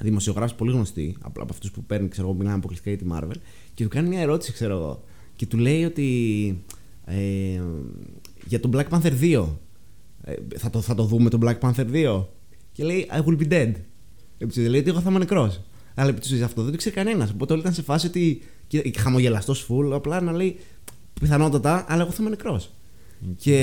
[0.00, 3.40] δημοσιογράφη πολύ γνωστή, απλά από αυτούς που παίρνει, ξέρω εγώ, μιλάνε αποκλειστικά για τη Marvel,
[3.74, 5.04] και του κάνει μια ερώτηση, ξέρω εγώ.
[5.36, 6.64] Και του λέει ότι.
[7.04, 7.60] Ε,
[8.46, 9.46] για τον Black Panther 2.
[10.22, 12.24] Ε, θα, το, θα το δούμε τον Black Panther 2.
[12.72, 13.72] Και λέει I will be dead.
[14.38, 15.60] Επίσης, λέει ότι εγώ θα είμαι νεκρός.
[15.94, 17.30] Αλλά επί της ουσίας αυτό δεν το ξέρει κανένας.
[17.30, 18.42] Οπότε όλοι ήταν σε φάση ότι.
[18.96, 20.56] χαμογελαστός φουλ, απλά να λέει
[21.20, 22.70] πιθανότατα, αλλά εγώ θα είμαι νεκρός.
[23.36, 23.56] Και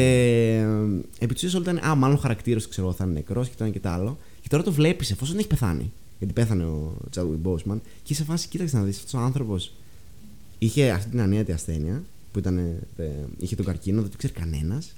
[1.19, 1.89] ε, επί της ουσίας όλα ήταν.
[1.89, 4.17] Α, μάλλον χαρακτήρα του ξέρω εγώ θα είναι νεκρός και το ένα και το άλλο.
[4.41, 5.91] Και τώρα το βλέπεις εφόσον έχει πεθάνει.
[6.17, 7.77] Γιατί πέθανε ο Chadwick Boseman.
[8.03, 9.73] Και σε φάση, κοίταξε να δεις αυτός ο άνθρωπος.
[10.59, 12.57] Είχε αυτή την ανίατη ασθένεια που ήταν,
[12.97, 13.05] ε,
[13.37, 14.93] είχε τον καρκίνο, δεν το ξέρει κανένας.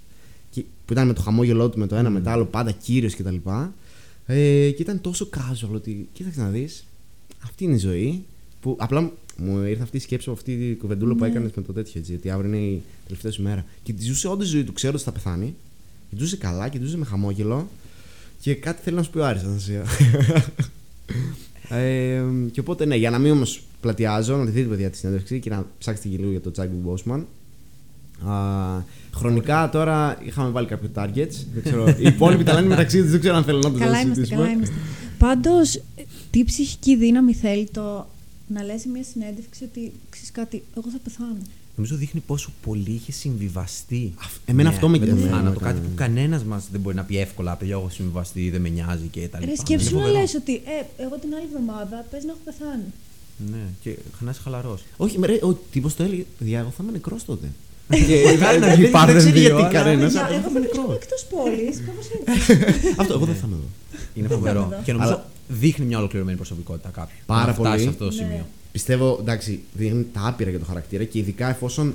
[0.86, 3.36] Που ήταν με το χαμόγελό του με το ένα με το άλλο, πάντα κύριος κτλ.
[4.26, 6.86] Ε, και ήταν τόσο casual ότι κοίταξε να δεις.
[7.43, 8.24] Αυτή είναι η ζωή.
[8.62, 11.74] Που απλά μου ήρθε αυτή η σκέψη από αυτή τη κουβεντούλα που έκανες με το
[11.74, 12.12] τέτοιο έτσι.
[12.12, 13.66] Γιατί αύριο είναι η τελευταία σου μέρα.
[13.84, 15.56] Και τη ζούσε όντω η ζωή του, ξέρω ότι θα πεθάνει.
[16.10, 17.68] Και τη ζούσε καλά και τη ζούσε με χαμόγελο.
[18.42, 19.86] Και κάτι θέλει να σου πει ο Άρης, Αναστασία.
[21.80, 25.40] ε, και οπότε ναι, για να μην όμως πλατιάζω, να τη δείτε παιδιά τη συνέντευξη
[25.40, 27.26] και να ψάξετε και λίγο για το Τζάγκ Μπόσμαν.
[29.14, 31.36] χρονικά τώρα είχαμε βάλει κάποιο targets.
[31.54, 34.00] Δεν ξέρω, οι υπόλοιποι τα λένε μεταξύ τους, δεν ξέρω αν θέλω να το Καλά
[34.00, 34.76] είμαστε, καλά είμαστε.
[35.18, 35.82] Πάντως,
[36.32, 38.08] τι ψυχική δύναμη θέλει το
[38.48, 41.38] να λες σε μια συνέντευξη ότι ξέρεις κάτι, εγώ θα πεθάνω.
[41.76, 44.14] Νομίζω δείχνει πόσο πολύ είχε συμβιβαστεί.
[44.46, 45.60] Εμένα αυτό με το θάνατο.
[45.60, 47.56] Κάτι που κανένας μας δεν μπορεί να πει εύκολα.
[47.56, 49.52] Παιδιά, έχω συμβιβαστεί, δεν με νοιάζει και τα λοιπά.
[49.52, 52.84] Ρε, σκέψου να λες ότι ε, εγώ την άλλη εβδομάδα πες να έχω πεθάνει.
[53.52, 54.84] Ναι, και να είσαι χαλαρός.
[54.98, 56.26] Όχι, ρε, ο τύπος το έλεγε.
[56.38, 57.52] Παιδιά, εγώ θα είμαι νεκρός τότε.
[58.08, 58.38] Και
[59.06, 60.16] δεν ξέρει γιατί κανένας.
[60.16, 61.82] Εγώ θα είμαι εκτός πόλης.
[62.96, 63.68] Αυτό, εγώ δεν θα είμαι εδώ.
[64.14, 64.82] Είναι φοβερό.
[64.84, 67.18] Και νομίζω δείχνει μια ολοκληρωμένη προσωπικότητα κάποιου.
[67.26, 67.80] Πάρα πολύ.
[67.80, 68.30] σε αυτό το σημείο.
[68.30, 68.46] Ναι.
[68.72, 71.93] Πιστεύω, εντάξει, δείχνει τα άπειρα για το χαρακτήρα και ειδικά εφόσον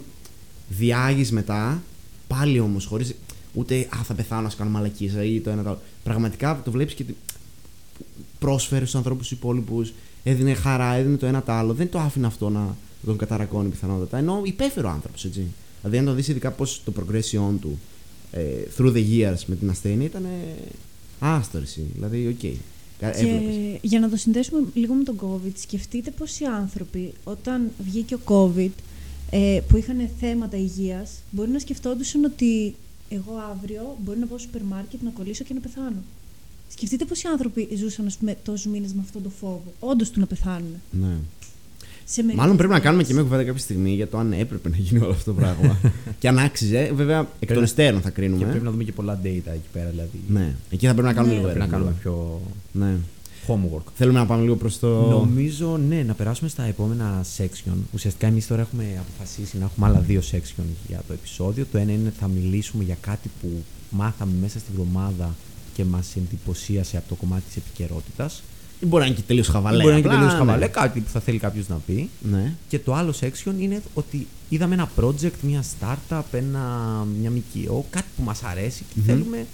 [0.68, 1.82] διάγεις μετά,
[2.26, 3.14] πάλι όμως χωρίς.
[3.54, 5.80] Ούτε α, θα πεθάνω, να κάνω μαλακίζα ή το ένα το άλλο.
[6.04, 7.04] Πραγματικά το βλέπεις και
[8.38, 9.92] πρόσφερε στους ανθρώπους τους υπόλοιπους,
[10.22, 11.72] έδινε χαρά, έδινε το ένα το άλλο.
[11.72, 14.18] Δεν το άφηνε αυτό να τον καταρακώνει πιθανότατα.
[14.18, 15.46] Ενώ υπέφερε ο άνθρωπος, έτσι.
[15.80, 17.78] Δηλαδή, αν το δεις ειδικά πώς το progression του
[18.30, 18.42] ε,
[18.76, 20.26] through the years με την ασθένεια ήταν.
[21.20, 21.86] άστορση.
[21.94, 22.38] Δηλαδή, ok.
[22.42, 22.54] Okay.
[23.00, 28.20] Και για να το συνδέσουμε λίγο με τον COVID, σκεφτείτε πόσοι άνθρωποι όταν βγήκε ο
[28.24, 28.70] COVID
[29.30, 32.74] ε, που είχαν θέματα υγείας μπορεί να σκεφτόντουσαν ότι
[33.08, 36.02] εγώ αύριο μπορεί να πάω στο σούπερ μάρκετ να κολλήσω και να πεθάνω.
[36.68, 39.72] Σκεφτείτε πόσοι άνθρωποι ζούσαν ας πούμε, τόσους μήνες με αυτόν τον φόβο.
[39.80, 40.80] Όντως του να πεθάνουν.
[40.90, 41.16] Ναι.
[42.12, 44.76] Σε Μάλλον πρέπει να κάνουμε και μια κουβέντα κάποια στιγμή για το αν έπρεπε να
[44.76, 45.78] γίνει όλο αυτό το πράγμα.
[46.20, 48.38] και αν άξιζε, βέβαια εκ των υστέρων θα κρίνουμε.
[48.38, 49.90] Και πρέπει να δούμε και πολλά data εκεί πέρα.
[49.90, 50.20] Δηλαδή.
[50.28, 51.40] Ναι, εκεί θα πρέπει να κάνουμε ναι.
[51.40, 52.40] λίγο Πρέπει να κάνουμε πιο.
[52.72, 52.96] Ναι.
[53.46, 53.82] Homework.
[53.94, 55.08] Θέλουμε να πάμε λίγο προς το.
[55.08, 57.72] Νομίζω, ναι, να περάσουμε στα επόμενα section.
[57.94, 61.66] Ουσιαστικά, εμείς τώρα έχουμε αποφασίσει να έχουμε άλλα δύο section για το επεισόδιο.
[61.72, 63.48] Το ένα είναι θα μιλήσουμε για κάτι που
[63.90, 65.34] μάθαμε μέσα στη βδομάδα
[65.74, 68.42] και μας εντυπωσίασε από το κομμάτι της επικαιρότητας.
[68.80, 69.82] Ή μπορεί να είναι και τελείως χαβαλέ.
[69.82, 72.10] Μπορεί να είναι και τελείως χαβαλέ, κάτι που θα θέλει κάποιος να πει.
[72.30, 72.52] Ναι.
[72.68, 76.60] Και το άλλο section είναι ότι είδαμε ένα project, μια startup, ένα,
[77.20, 79.46] μια ΜΚΟ, κάτι που μας αρέσει και θέλουμε.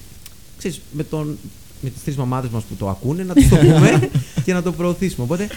[0.59, 1.39] Ξέρεις, με, τον,
[1.81, 4.11] με τις τρεις μαμάδες μας που το ακούνε να τους το πούμε
[4.45, 5.25] και να το προωθήσουμε.
[5.25, 5.49] Οπότε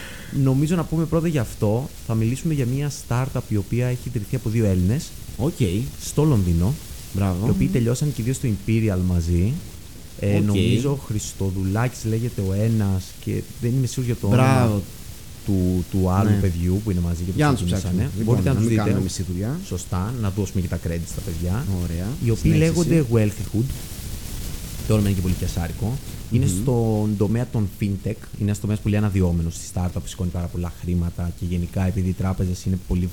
[0.44, 1.90] νομίζω να πούμε πρώτα γι' αυτό.
[2.08, 5.10] Θα μιλήσουμε για μια startup η οποία έχει ιδρυθεί από δύο Έλληνες
[5.44, 5.82] Okay.
[6.02, 6.74] στο Λονδίνο.
[7.14, 7.48] Μπράβο.
[7.48, 9.54] Οι οποίοι τελειώσαν και οι δύο στο Imperial μαζί.
[10.20, 10.44] Ε, Οκ.
[10.44, 14.66] Νομίζω Χριστοδουλάκης λέγεται ο ένας και δεν είμαι σίγουρος για το Μπράβο.
[14.66, 14.82] όνομα
[15.46, 16.36] του, του άλλου Ναι.
[16.36, 17.94] παιδιού που είναι μαζί και που Για να τους ξεκίνησανε.
[17.98, 18.18] ψάξουμε.
[18.18, 18.84] Λοιπόν, Μπορείτε να τους μην δείτε.
[18.84, 19.60] κάνουμε μισή δουλειά.
[19.66, 21.66] Σωστά, να δώσουμε και τα credits στα παιδιά.
[21.84, 22.08] Ωραία.
[22.26, 22.66] Οι οποίοι Συνέχισε.
[22.66, 23.66] λέγονται Wealthyhood.
[24.88, 25.98] Το όνομα είναι και πολύ πιασάρικο.
[26.32, 28.06] Είναι στον τομέα των fintech.
[28.16, 32.10] Είναι ένας τομέας πολύ αναδυόμενος στη startup που σηκώνει πάρα πολλά χρήματα και γενικά επειδή
[32.10, 33.10] οι τράπεζες είναι πολύ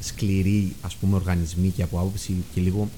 [0.00, 2.88] σκληροί ας πούμε, οργανισμοί και από άποψη και λίγο,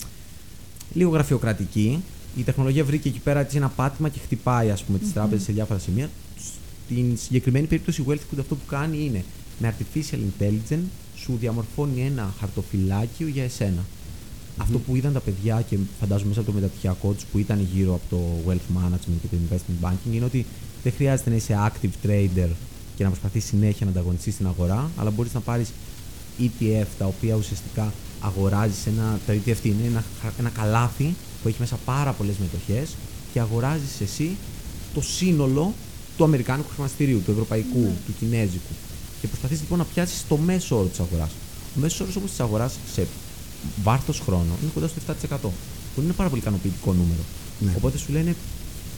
[0.95, 2.03] λίγο γραφειοκρατική.
[2.37, 5.53] Η τεχνολογία βρήκε εκεί πέρα έτσι ένα πάτημα και χτυπάει ας πούμε, τις τράπεζες σε
[5.53, 6.11] διάφορα σημεία.
[6.85, 9.25] Στην συγκεκριμένη περίπτωση, η Wealthyhood αυτό που κάνει είναι
[9.59, 10.85] με artificial intelligence
[11.17, 13.85] σου διαμορφώνει ένα χαρτοφυλάκιο για εσένα.
[14.57, 17.95] Αυτό που είδαν τα παιδιά και φαντάζομαι μέσα από το μεταπτυχιακό τους που ήταν γύρω
[17.95, 20.47] από το wealth management και το investment banking είναι ότι
[20.83, 22.49] δεν χρειάζεται να είσαι active trader
[22.97, 25.73] και να προσπαθείς συνέχεια να ανταγωνιστείς στην αγορά, αλλά μπορείς να πάρεις
[26.41, 29.19] ETF τα οποία ουσιαστικά αγοράζεις ένα.
[29.27, 30.05] Τα ETF είναι ένα,
[30.39, 31.15] ένα καλάθι
[31.47, 32.89] που έχει μέσα πάρα πολλές μετοχές
[33.33, 34.37] και αγοράζεις εσύ
[34.95, 35.75] το σύνολο
[36.17, 38.75] του Αμερικάνικου χρηματιστηρίου, του Ευρωπαϊκού, του Κινέζικου.
[39.21, 41.31] Και προσπαθείς λοιπόν να πιάσεις το μέσο όρο της αγοράς.
[41.77, 43.07] Ο μέσος όρος όμως της αγοράς σε
[43.83, 45.51] βάρθο χρόνο είναι κοντά στο 7%.
[45.95, 47.23] Που είναι πάρα πολύ ικανοποιητικό νούμερο.
[47.59, 47.73] Ναι.
[47.77, 48.37] Οπότε σου λένε,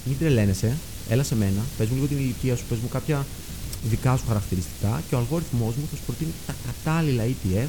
[0.04, 0.76] μην τρελαίνεσαι,
[1.08, 3.26] έλα σε μένα, πες μου λίγο την ηλικία σου, πες μου κάποια
[3.88, 7.68] δικά σου χαρακτηριστικά και ο αλγόριθμός μου θα σου προτείνει τα κατάλληλα ETF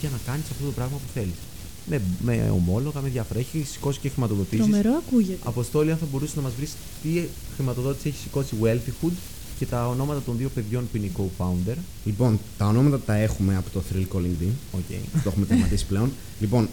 [0.00, 1.49] για να κάνεις αυτό το πράγμα που θέλεις.
[1.86, 3.40] Με, με ομόλογα, με διάφορα.
[3.40, 4.58] Έχει σηκώσει και χρηματοδοτήσεις.
[4.58, 5.38] Τρομερό ακούγεται.
[5.44, 6.72] Αποστόλη, αν θα μπορούσε να μας βρεις
[7.02, 7.22] τι
[7.54, 9.12] χρηματοδότηση έχει σηκώσει η Wealthyhood
[9.58, 11.76] και τα ονόματα των δύο παιδιών που είναι η co-founder.
[12.04, 14.78] Λοιπόν, τα ονόματα τα έχουμε από το Thrill Calling Team.
[14.78, 15.00] Okay.
[15.12, 16.12] το έχουμε τερματίσει πλέον.
[16.40, 16.68] Λοιπόν,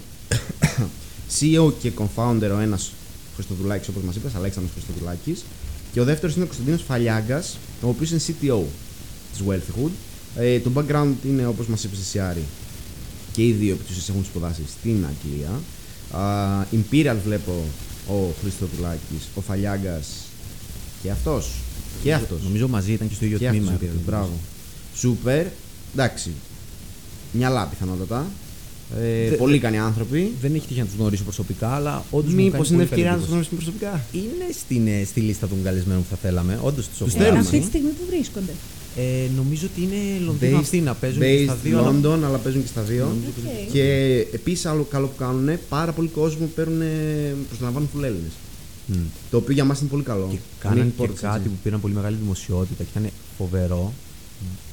[1.39, 2.91] CEO και co-founder ο ένας
[3.36, 5.43] Χριστοδουλάκης, όπως μας είπες, Αλέξανδρος Χριστοδουλάκης.
[5.93, 8.62] Και ο δεύτερος είναι ο Κωνσταντίνος Φαλιάγκας, ο οποίος είναι CTO
[9.32, 9.91] της Wealthyhood.
[10.36, 12.43] Ε, το background είναι όπως μας είπες εσύ Άρη,
[13.38, 15.53] και οι δύο επί της ουσίας έχουν σπουδάσει στην Αγγλία.
[16.23, 17.53] Α, Imperial βλέπω
[18.09, 20.07] ο Χριστοδουλάκης, ο Φαλιάγκας
[21.03, 21.51] και αυτός.
[22.03, 22.38] Και αυτός.
[22.43, 23.71] Νομίζω μαζί ήταν και στο ίδιο Και τμήμα.
[23.71, 24.29] αυτός Imperial, μπράβο.
[24.95, 25.45] Σούπερ,
[25.93, 26.31] εντάξει.
[27.31, 28.25] Μυαλά πιθανότατα.
[28.99, 30.33] Ε, Δε- πολύ δε- ικανοί άνθρωποι.
[30.41, 32.33] Δεν έχει τύχει να τους γνωρίσω προσωπικά, αλλά όντως.
[32.33, 36.07] Μήπως είναι ευκαιρία να τους γνωρίσουμε προσωπικά; Είναι στην, ε, στη λίστα των καλεσμένων που
[36.09, 36.59] θα θέλαμε.
[36.63, 37.39] Όντως τους Τους Ε, θέλουμε.
[37.39, 38.51] αυτή τη στιγμή που βρίσκονται.
[38.98, 40.93] Ε, νομίζω ότι είναι Λονδίνο based- Αθήνα.
[40.93, 41.80] Παίζουν και στα Based δύο.
[41.80, 43.06] αλλά- London, αλλά παίζουν και στα δύο.
[43.06, 43.72] Οκ.
[43.72, 43.84] Και
[44.34, 46.82] επίσης άλλο καλό που κάνουν, πάρα πολλοί κόσμο που παίρνουν,
[47.48, 48.32] προσλαμβάνουν full Έλληνες.
[48.86, 48.95] Μμ.
[49.32, 50.22] Το οποίο για μας είναι πολύ καλό.
[50.22, 51.50] Και Ανοίγει κάνανε και πόρτες, κάτι έτσι.
[51.50, 53.93] που πήραν πολύ μεγάλη δημοσιότητα και ήταν φοβερό.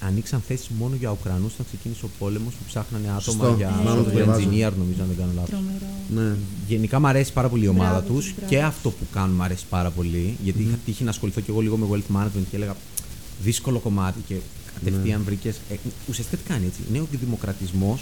[0.00, 3.54] Ανοίξαν θέσεις μόνο για Ουκρανούς όταν ξεκίνησε ο πόλεμος που ψάχνανε άτομα Σωστό.
[3.56, 4.40] για Μάλλον το software διαβάζω.
[4.40, 5.50] engineer, νομίζω, αν δεν κάνω λάθος.
[5.50, 5.88] Τρομερό.
[6.28, 6.36] Ναι.
[6.68, 8.64] Γενικά μου αρέσει πάρα πολύ η ομάδα Μπράβο τους τους, μπράβο και τους.
[8.66, 10.36] αυτό που κάνουν μου αρέσει πάρα πολύ.
[10.44, 12.76] Γιατί είχα τύχει να ασχοληθώ και εγώ λίγο με wealth management και έλεγα
[13.42, 14.34] δύσκολο κομμάτι και
[14.74, 15.24] κατευθείαν Ναι.
[15.24, 15.56] βρήκες.
[15.70, 15.74] Ε,
[16.08, 16.80] ουσιαστικά τι κάνει έτσι.
[16.88, 17.98] Είναι ο δημοκρατισμό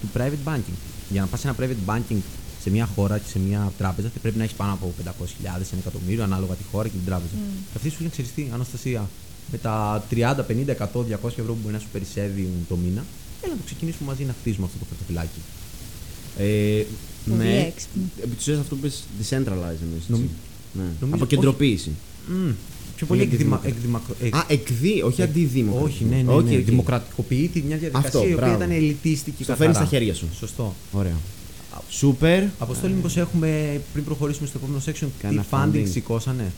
[0.00, 0.76] του private banking.
[1.10, 2.16] Για να πας σε ένα private banking
[2.62, 5.80] σε μια χώρα και σε μια τράπεζα θα πρέπει να έχεις πάνω από 500.000, ένα
[5.80, 7.32] εκατομμύριο ανάλογα τη χώρα και την τράπεζα.
[7.72, 9.08] Και αυτή σου λένε ξέρεις τι, Αναστασία,
[9.52, 13.04] με τα 30, 50, 100, 200 ευρώ που μπορεί να σου περισσεύει το μήνα,
[13.42, 15.40] έλα να το ξεκινήσουμε μαζί να χτίσουμε αυτό το χαρτοφυλάκι.
[16.38, 16.84] Ε,
[17.28, 17.58] Πολύ ναι.
[17.74, 18.02] έξυπνο.
[18.22, 20.10] Επί της ουσίας αυτό που είπες, decentralize εννοείς, έτσι.
[20.12, 20.30] Νομι-
[20.72, 20.82] Ναι.
[21.00, 21.90] νομίζω- Αποκεντρωποίηση.
[22.28, 22.50] Μμ,
[22.96, 24.24] πιο πολύ Είναι εκδημα, αντιδημοκρατικό.
[24.24, 25.86] εκδημα, εκ- Α, εκδί, όχι εκ- αντιδημοκρατικό.
[25.94, 26.56] Όχι, ναι, ναι, Οκ, ναι.
[26.56, 26.64] οκ.
[26.64, 28.54] Δημοκρατικοποιεί τη μια διαδικασία Αυτό, η οποία μπράβο.
[28.54, 29.42] ήταν ελιτίστικη.
[29.42, 29.72] Στο καθαρά.
[29.72, 30.26] φέρνει στα χέρια σου.
[30.38, 30.74] Σωστό.
[30.92, 31.16] Ωραία.
[31.88, 32.42] Σούπερ.
[32.58, 35.86] Αποστόλη, μήπω έχουμε πριν προχωρήσουμε στο επόμενο section τι Κάνα funding funding.
[35.90, 36.52] σηκώσανε;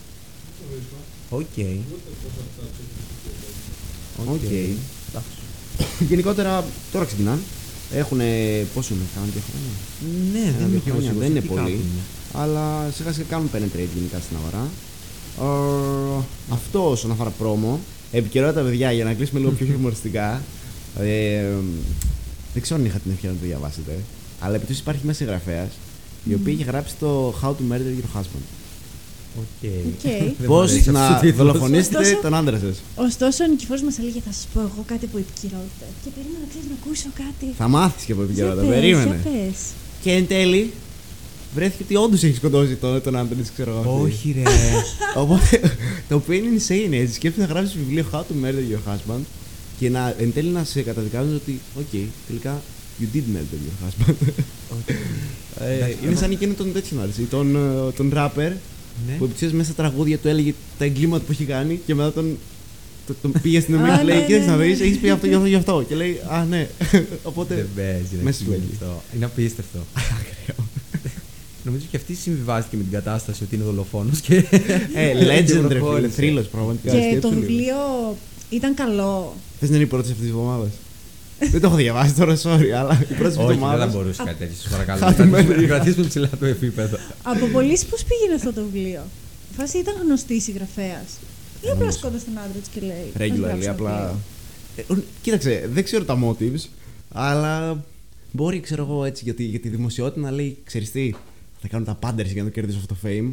[1.29, 1.39] Οκ.
[4.25, 4.41] Οκ.
[5.09, 5.27] Εντάξει.
[6.09, 7.39] Γενικότερα τώρα ξεκινάνε.
[7.93, 8.19] Έχουν
[8.73, 9.73] πόσο είναι, κάνουν δύο χρόνια.
[10.33, 11.19] Ναι, δεν Ένα-δύο είμαι και εγώ χρόνια, σίγουρος.
[11.23, 11.61] δεν είναι Τι πολύ.
[11.61, 11.81] κάνουν.
[12.43, 14.63] Αλλά σιγά σιγά κάνουν penetrate γενικά στην αγορά.
[15.41, 16.23] Ε,
[16.53, 17.79] αυτό όσον αφορά promo.
[18.11, 20.41] Επικαιρότητα, παιδιά, για να κλείσουμε λίγο πιο χιουμοριστικά.
[20.99, 21.41] Ε,
[22.53, 23.97] δεν ξέρω αν είχατε την ευκαιρία να το διαβάσετε.
[24.39, 25.67] Αλλά επί τους υπάρχει μέσα συγγραφέας
[26.29, 28.45] η οποία έχει γράψει το How to Murder Your Husband.
[29.39, 29.63] Οκ.
[29.63, 30.01] Οκ.
[30.01, 31.35] Δεν μου Πώς αρέσει αυτός ο να τίτλος.
[31.37, 32.81] δολοφονήσετε Ωστόσο- τον άντρα σας.
[32.95, 35.85] Ωστόσο, ο Νικηφόρος μας έλεγε θα σας πω εγώ κάτι από επικαιρότητα.
[36.03, 37.53] Και περίμενα να ξέρεις να ακούσω κάτι.
[37.57, 38.61] Θα μάθεις και από επικαιρότητα.
[38.63, 39.19] Για πες, Περίμενε.
[39.23, 39.57] για πες.
[40.03, 40.73] Και εν τέλει
[41.57, 43.79] βρέθηκε ότι όντως έχει σκοτώσει τον, τον άντρα τη, ξέρω εγώ.
[43.95, 44.03] αυτή.
[44.11, 44.43] Όχι, ρε.
[45.23, 45.59] Οπότε
[46.09, 47.13] το οποίο είναι insane έτσι.
[47.13, 49.21] Σκέφτεται να γράψεις βιβλίο How to Murder Your Husband
[49.79, 52.61] και να, εν τέλει να σε καταδικάζουν ότι, οκ, τελικά
[53.01, 54.13] you did murder your husband.
[55.59, 58.51] ε, Εντάξει, είναι εγώ- σαν εκείνο τον τέτοιον άρεσε, τον, ε, τον rapper
[59.07, 59.13] Ναι.
[59.17, 62.37] που επί μέσα στα τραγούδια του έλεγε τα εγκλήματα που έχει κάνει και μετά τον,
[63.07, 64.63] το- τον πήγε στην Α, ομιλία και λέει: ναι, Κοίταξε ναι, να ναι.
[64.73, 65.85] δει, έχεις πει αυτό, γι' αυτό, γι' αυτό.
[65.87, 66.67] Και λέει: Α, ναι.
[67.23, 67.55] Οπότε.
[67.55, 68.15] Δεν παίζει.
[68.17, 68.71] ρε, μέσα στη φίλε, φλόγη.
[68.73, 69.01] αυτό.
[69.15, 69.79] Είναι απίστευτο.
[71.67, 74.19] Νομίζω και αυτή συμβιβάστηκε με την κατάσταση ότι είναι δολοφόνος.
[74.21, 74.35] Και...
[74.35, 76.07] Ε, και legend, ρε φίλε, προχώρησε.
[76.09, 76.91] θρύλος πραγματικά.
[76.91, 77.39] Και σκέψου το λίγο.
[77.41, 77.75] βιβλίο
[78.49, 79.33] ήταν καλό.
[79.59, 80.67] Θες να είναι η πρώτη αυτή τη εβδομάδα.
[81.51, 83.87] Δεν το έχω διαβάσει τώρα, sorry, αλλά η πρώτη Όχι, δεν θα εβδομάδα.
[83.87, 84.55] μπορούσε κάτι τέτοιο.
[84.55, 84.99] Σας Θα παρακαλώ.
[84.99, 85.61] το Να κρατήσουμε- μένει.
[85.61, 86.97] Να κρατήσουμε ψηλά το επίπεδο.
[87.23, 89.01] Από πολλοί πώς πήγαινε αυτό το βιβλίο;
[89.51, 91.09] Η φάση ήταν γνωστή συγγραφέας.
[91.61, 93.11] Ή απλά σκότωσε τον άντρα της και λέει.
[93.13, 94.15] «Ας Regularly, γράψω ένα απλά.
[94.75, 95.01] βιβλίο».
[95.01, 96.65] Ε, κοίταξε, δεν ξέρω τα motives,
[97.11, 97.83] αλλά
[98.31, 101.11] μπορεί, ξέρω εγώ έτσι, για τη, για τη δημοσιότητα να λέει: Ξέρεις τι,
[101.61, 103.31] θα κάνω τα πάντα ρε, για να το κερδίσω αυτό το fame.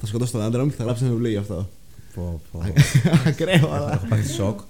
[0.00, 1.68] Θα σκοτώσω τον άντρα μου και θα γράψω ένα βιβλίο γι' αυτό.
[2.14, 2.62] Πω, πω.
[3.26, 4.02] Ακραίο, Έχω αλλά.
[4.08, 4.60] πάθει σοκ.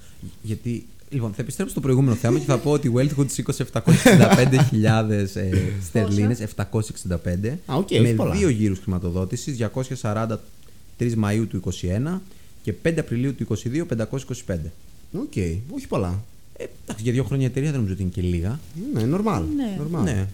[0.42, 0.86] Γιατί.
[1.10, 5.26] Λοιπόν, θα επιστρέψω στο προηγούμενο θέμα και θα πω ότι η Wealthhood σήκωσε 765.000 ε,
[5.88, 8.34] στερλίνες, 765, Α, οκ, με όχι πολλά.
[8.34, 9.56] δύο γύρους χρηματοδότησης,
[10.02, 10.36] 243
[10.98, 11.62] Μαΐου του
[12.14, 12.18] 21
[12.62, 13.84] και 5 Απριλίου του 22,
[14.46, 14.56] 525.
[15.12, 15.32] Οκ,
[15.74, 16.24] όχι πολλά.
[16.56, 18.60] Ε, εντάξει, για δύο χρόνια εταιρεία δεν νομίζω ότι είναι και λίγα.
[18.94, 19.42] Ναι, normal.
[19.56, 19.78] Ναι.
[19.80, 20.02] normal.
[20.02, 20.26] Ναι.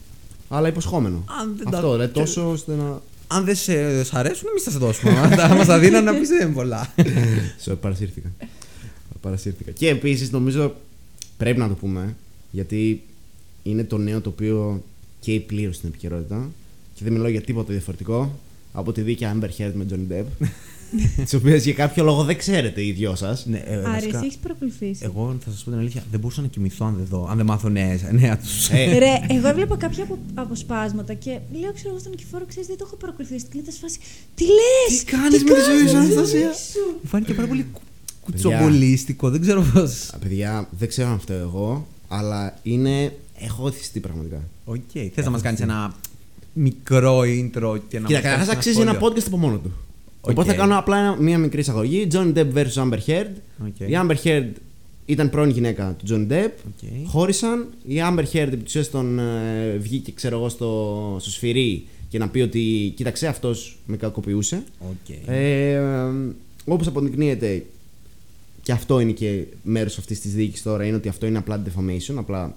[0.49, 1.25] Αλλά υποσχόμενο.
[1.41, 3.01] Αν δεν τα- Αυτό, ρε, τόσο ώστε να.
[3.27, 5.19] Αν δεν σε σ' αρέσουν, εμείς θα σε δώσουμε.
[5.19, 6.93] Αν τα- μας τα δίνανε να πεις δεν είναι πολλά.
[7.59, 8.29] Σε παρασύρθηκα.
[9.21, 9.71] παρασύρθηκα.
[9.71, 10.75] Και επίσης νομίζω
[11.37, 12.17] πρέπει να το πούμε
[12.51, 13.03] γιατί
[13.63, 14.83] είναι το νέο το οποίο
[15.21, 16.49] καίει πλήρως στην επικαιρότητα
[16.95, 18.39] και δεν μιλάω για τίποτα διαφορετικό
[18.73, 20.47] από τη δίκαια Amber Heard με Johnny Depp.
[21.25, 23.47] Τις οποίες για κάποιο λόγο δεν ξέρετε οι δυο σας.
[23.47, 24.97] ναι, ε, Άρη, βασικά, εσύ έχεις προκληθεί.
[25.01, 27.47] εγώ θα σας πω την αλήθεια, δεν μπορούσα να κοιμηθώ αν δεν, δω, αν δεν
[27.47, 28.69] μάθω νέα, νέα τους.
[28.69, 31.31] Ε, Ρε, εγώ έβλεπα κάποια απο, αποσπάσματα και
[31.61, 33.39] λέω, ξέρω εγώ στον Νικηφόρο, ξέρεις, δεν το έχω προκληθεί.
[33.39, 33.99] Στην κλίτα φάση.
[34.35, 34.99] Τι λες!
[34.99, 36.51] Τι κάνεις με τη ζωή σου, Αναστασία;»
[37.03, 37.83] Μου φάνηκε πάρα πολύ κου-
[38.31, 38.49] Παιδιά.
[38.59, 40.11] κουτσομπολίστικο, δεν ξέρω πώς.
[40.21, 43.13] παιδιά, δεν ξέρω αν φταίω εγώ, αλλά είναι.
[43.41, 44.41] Έχω εθιστεί πραγματικά.
[44.65, 44.79] Οκ,
[45.15, 45.95] θες να μας κάνεις ένα
[46.53, 49.73] μικρό intro και να Κοίτα, μας καταρχάς κάνεις αξίζει ένα σχόλιο; podcast από μόνο του.
[50.21, 50.31] Οκ.
[50.31, 52.07] Οπότε θα κάνω απλά ένα- μία μικρή εισαγωγή.
[52.13, 53.31] Johnny Depp vs Amber Heard.
[53.67, 53.79] Οκ.
[53.81, 54.49] Η Amber Heard
[55.07, 56.51] ήταν πρώην γυναίκα του Johnny Depp.
[56.67, 57.09] Οκ.
[57.09, 57.67] Χώρισαν.
[57.87, 62.19] Η Amber Heard επί της ουσίας τον ε, βγήκε, ξέρω εγώ, στο, στο σφυρί και
[62.19, 64.63] να πει ότι κοίταξε, αυτός με κακοποιούσε.
[64.79, 65.29] Οκ.
[65.29, 65.81] Ε,
[66.65, 67.65] Όπως αποδεικνύεται,
[68.63, 72.15] και αυτό είναι και μέρος αυτής της δίκης τώρα, είναι ότι αυτό είναι απλά defamation.
[72.17, 72.57] Απλά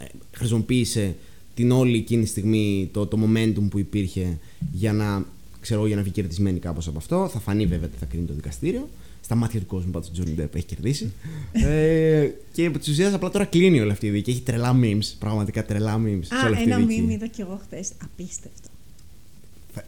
[0.00, 1.14] ε, χρησιμοποίησε
[1.54, 4.38] την όλη εκείνη στιγμή, το, το momentum που υπήρχε
[4.72, 5.24] για να,
[5.62, 7.28] ξέρω, εγώ, για να βγει κερδισμένη κάπως από αυτό.
[7.32, 8.88] Θα φανεί βέβαια τι θα κρίνει το δικαστήριο.
[9.24, 11.12] Στα μάτια του κόσμου πάντως ο Johnny Depp έχει κερδίσει.
[11.66, 14.30] ε, και επί της ουσίας απλά τώρα κλείνει όλη αυτή η δίκη.
[14.30, 17.04] Έχει τρελά memes, πραγματικά τρελά memes σε όλη Α, αυτή ένα η δίκη.
[17.08, 17.90] meme είδα κι εγώ χθες.
[18.04, 18.68] Απίστευτο.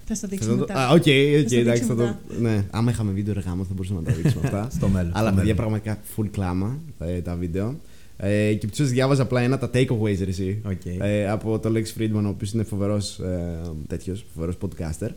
[0.05, 0.75] Θα στο Θες δείξω να το- μετά.
[0.87, 2.03] Α, οκ, οκ, Θα στο εντάξει, δείξω θα το.
[2.03, 2.41] μετά.
[2.41, 4.69] Ναι, άμα είχαμε βίντεο ρε γαμώ, θα μπορούσαμε να τα δείξουμε αυτά.
[4.77, 5.57] Στο μέλλον, Αλλά στο παιδιά, μέλλον.
[5.57, 7.81] πραγματικά full κλάμα ε, τα βίντεο.
[8.17, 10.61] Ε, και ψούς διάβαζα απλά ένα τα takeaways ρε εσύ.
[10.67, 10.85] Οκ.
[10.99, 15.09] Ε, από το Lex Friedman, ο οποίος είναι φοβερός ε, τέτοιος, φοβερός podcaster.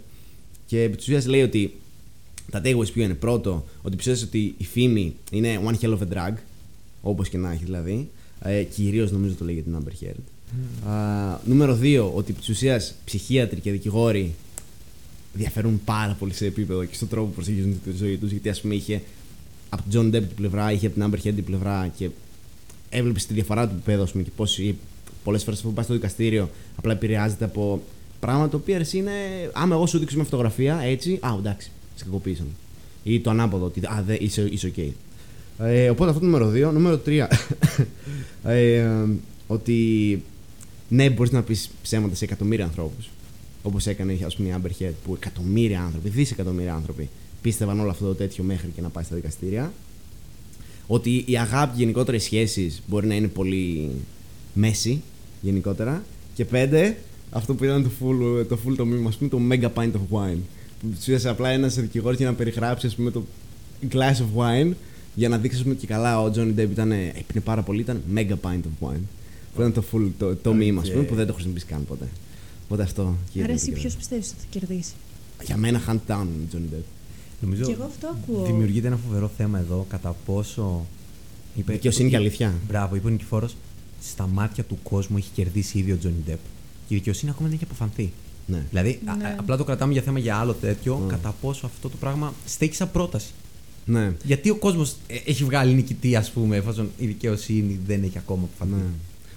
[0.67, 1.73] Και επί της ουσίας λέει ότι
[2.51, 3.13] τα takeaways ποιο είναι.
[3.13, 6.33] Πρώτο, ότι πιστεύει ότι η φήμη είναι one hell of a drug,
[7.01, 8.09] όπως και να έχει δηλαδή.
[8.41, 10.21] Ε, Κυρίως νομίζω το λέει για την Amber Heard.
[10.91, 14.33] Α, νούμερο 2, ότι επί της ουσίας ψυχίατροι και δικηγόροι
[15.33, 18.31] διαφέρουν πάρα πολύ σε επίπεδο και στον τρόπο που προσεγγίζουν τη ζωή τους.
[18.31, 19.01] Γιατί, ας πούμε, είχε
[19.69, 22.09] από τον John Depp την πλευρά, είχε από την Amber Heard την πλευρά και
[22.89, 24.59] έβλεπες τη διαφορά του επίπεδου, ας πούμε, και πώς
[25.23, 27.81] πολλές φορές που πάει στο δικαστήριο απλά επηρεάζεται από
[28.19, 29.11] πράγματα τα οποία εσύ είναι.
[29.53, 32.47] Άμα εγώ σου δείξω μια φωτογραφία έτσι, α, εντάξει, σε κακοποίησαν.
[33.03, 34.77] Ή το ανάποδο, ότι α, δε, είσαι, είσαι οκ.
[35.59, 36.73] Ε, οπότε αυτό το νούμερο 2.
[36.73, 37.27] Νούμερο 3.
[38.43, 38.89] ε,
[39.47, 40.21] ότι
[40.89, 43.09] ναι, μπορείς να πεις ψέματα σε εκατομμύρια ανθρώπους.
[43.63, 47.09] Όπως έκανε ας πούμε, η Amber Heard, που εκατομμύρια άνθρωποι, δισεκατομμύρια άνθρωποι
[47.41, 49.73] πίστευαν όλο αυτό το τέτοιο μέχρι και να πάει στα δικαστήρια.
[50.87, 53.91] Ότι η αγάπη, γενικότερα οι σχέσεις μπορεί να είναι πολύ
[54.53, 55.01] μέση
[55.41, 56.03] γενικότερα.
[56.33, 56.97] Και πέντε,
[57.29, 60.17] αυτό που ήταν το full το, full το μήνυμα, ας πούμε, το mega pint of
[60.17, 60.39] wine.
[60.81, 63.23] Που του είδε απλά ένας δικηγόρος για να περιγράψει ας πούμε, το
[63.91, 64.71] glass of wine
[65.15, 68.01] για να δείξεις ας πούμε, και καλά ο Johnny Depp ήταν, έπινε πάρα πολύ, ήταν
[68.13, 69.01] mega pint of wine.
[69.55, 72.07] Που ήταν το full το, το meme, ας πούμε, που δεν το χρησιμοποιήσει καν ποτέ.
[72.65, 73.15] Οπότε αυτό.
[73.33, 74.93] και Άρα ήταν εσύ το ποιος πιστεύεις ότι θα κερδίσει;
[75.45, 76.83] Για μένα, hand down Johnny Depp.
[77.41, 78.45] Νομίζω Και εγώ αυτό ακούω.
[78.45, 80.85] δημιουργείται ένα φοβερό θέμα εδώ κατά πόσο.
[81.55, 82.53] Είπε, Δικαιοσύνη και αλήθεια.
[82.67, 83.55] Μπράβο, είπε ο Νικηφόρος,
[84.01, 86.39] στα μάτια του κόσμου έχει κερδίσει ήδη ο Τζόνι Ντεπ.
[86.87, 88.11] Και η δικαιοσύνη ακόμα δεν έχει αποφανθεί.
[88.45, 88.63] Ναι.
[88.69, 89.23] Δηλαδή, α- Ναι.
[89.27, 91.09] α- απλά το κρατάμε για θέμα για άλλο τέτοιο, Mm.
[91.09, 93.27] κατά πόσο αυτό το πράγμα στέκει σαν πρόταση.
[93.85, 94.11] Ναι.
[94.23, 98.83] Γιατί ο κόσμος έχει βγάλει νικητή, ας πούμε, εφόσον η δικαιοσύνη δεν έχει ακόμα αποφανθεί.
[98.83, 98.89] ναι.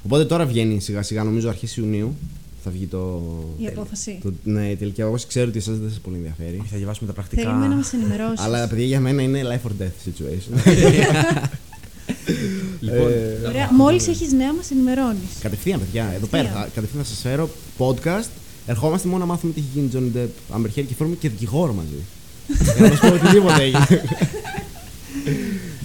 [0.04, 2.16] Οπότε τώρα βγαίνει σιγά σιγά, νομίζω αρχές Ιουνίου
[2.64, 3.22] θα βγει το.
[3.58, 4.18] Η απόφαση.
[4.22, 5.26] το ναι, η τελική αγώση.
[5.26, 6.58] Ξέρω ότι εσάς δεν σας πολύ ενδιαφέρει.
[6.60, 7.42] Όχι, θα διαβάσουμε τα πρακτικά.
[7.42, 8.38] Θέλουμε να μας ενημερώσεις.
[8.44, 10.54] Αλλά παιδιά για μένα είναι life or death situation.
[12.80, 15.30] Λοιπόν, Ε, Ωραία, μόλις έχεις νέα, μας ενημερώνεις.
[15.40, 16.02] Κατευθείαν, παιδιά.
[16.02, 16.42] Εδώ Κατευθείαν.
[16.44, 18.28] πέρα θα, κατευθείαν θα σας φέρω podcast.
[18.66, 21.72] Ερχόμαστε μόνο να μάθουμε τι έχει γίνει Johnny Depp, Amber Heard και φέρουμε και δικηγόρο
[21.72, 22.00] μαζί.
[22.76, 24.02] Για να μας πω οτιδήποτε έγινε.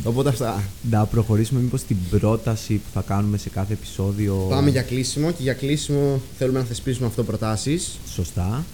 [0.04, 0.64] Οπότε αυτά.
[0.90, 4.46] να προχωρήσουμε μήπως στην πρόταση που θα κάνουμε σε κάθε επεισόδιο.
[4.50, 7.98] Πάμε για κλείσιμο και για κλείσιμο θέλουμε να θεσπίσουμε αυτό προτάσεις.
[8.14, 8.66] Σωστά.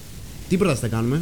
[0.50, 1.22] Τι πρόταση θα κάνουμε;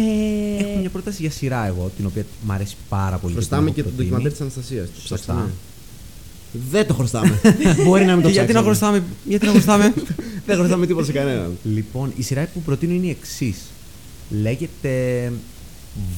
[0.00, 3.32] Ε, Έχουμε μια πρόταση για σειρά εγώ, την οποία μου αρέσει πάρα πολύ.
[3.34, 4.08] Χρωστάμε την και έχω το προτείνει.
[4.08, 4.88] ντοκιμαντέρ της Αναστασίας.
[5.06, 5.50] Σωστά.
[6.70, 7.40] Δεν το χρωστάμε.
[7.84, 8.98] Μπορεί να μην το Και γιατί να ψάξαμε.
[8.98, 9.94] χρωστάμε, γιατί να χρωστάμε;
[10.46, 11.56] Δεν χρωστάμε τίποτα σε κανέναν.
[11.64, 13.56] λοιπόν, η σειρά που προτείνω είναι η εξής.
[14.30, 15.32] Λέγεται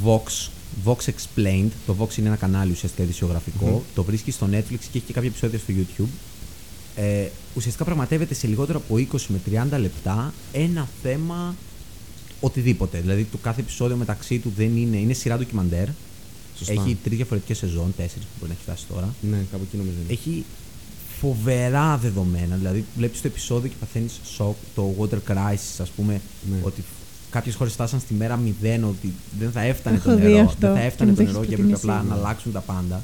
[0.05, 0.49] Vox,
[0.85, 1.69] Vox Explained.
[1.87, 3.83] Το Vox είναι ένα κανάλι ουσιαστικά ειδησιογραφικό.
[3.95, 6.09] Το βρίσκει στο Netflix και έχει και κάποια επεισόδια στο YouTube.
[6.97, 9.41] Ε, ουσιαστικά πραγματεύεται σε λιγότερο από 20 με
[9.75, 11.55] 30 λεπτά ένα θέμα
[12.41, 12.99] οτιδήποτε.
[13.01, 14.97] Δηλαδή το κάθε επεισόδιο μεταξύ του δεν είναι.
[14.97, 15.87] Είναι σειρά ντοκιμαντέρ.
[16.59, 16.73] Σωστά.
[16.73, 19.15] Έχει τρεις διαφορετικές σεζόν, τέσσερις που μπορεί να έχει φτάσει τώρα.
[19.31, 19.97] Ναι, κάπου εκεί νομίζω.
[20.05, 20.13] είναι.
[20.13, 20.45] Έχει
[21.21, 22.57] φοβερά δεδομένα.
[22.57, 24.57] Δηλαδή, βλέπεις το επεισόδιο και παθαίνεις σοκ.
[24.75, 26.21] Το water crisis, ας πούμε,
[26.51, 26.57] Ναι.
[26.63, 26.85] ότι
[27.31, 30.45] κάποιες χώρες φτάσαν στη μέρα 0, ότι δεν θα έφτανε Έχω το δει νερό.
[30.45, 32.09] αυτό Δεν θα και έφτανε μου το το νερό έχεις και έπρεπε προτείνει απλά εσύ.
[32.21, 33.03] να αλλάξουν τα πάντα.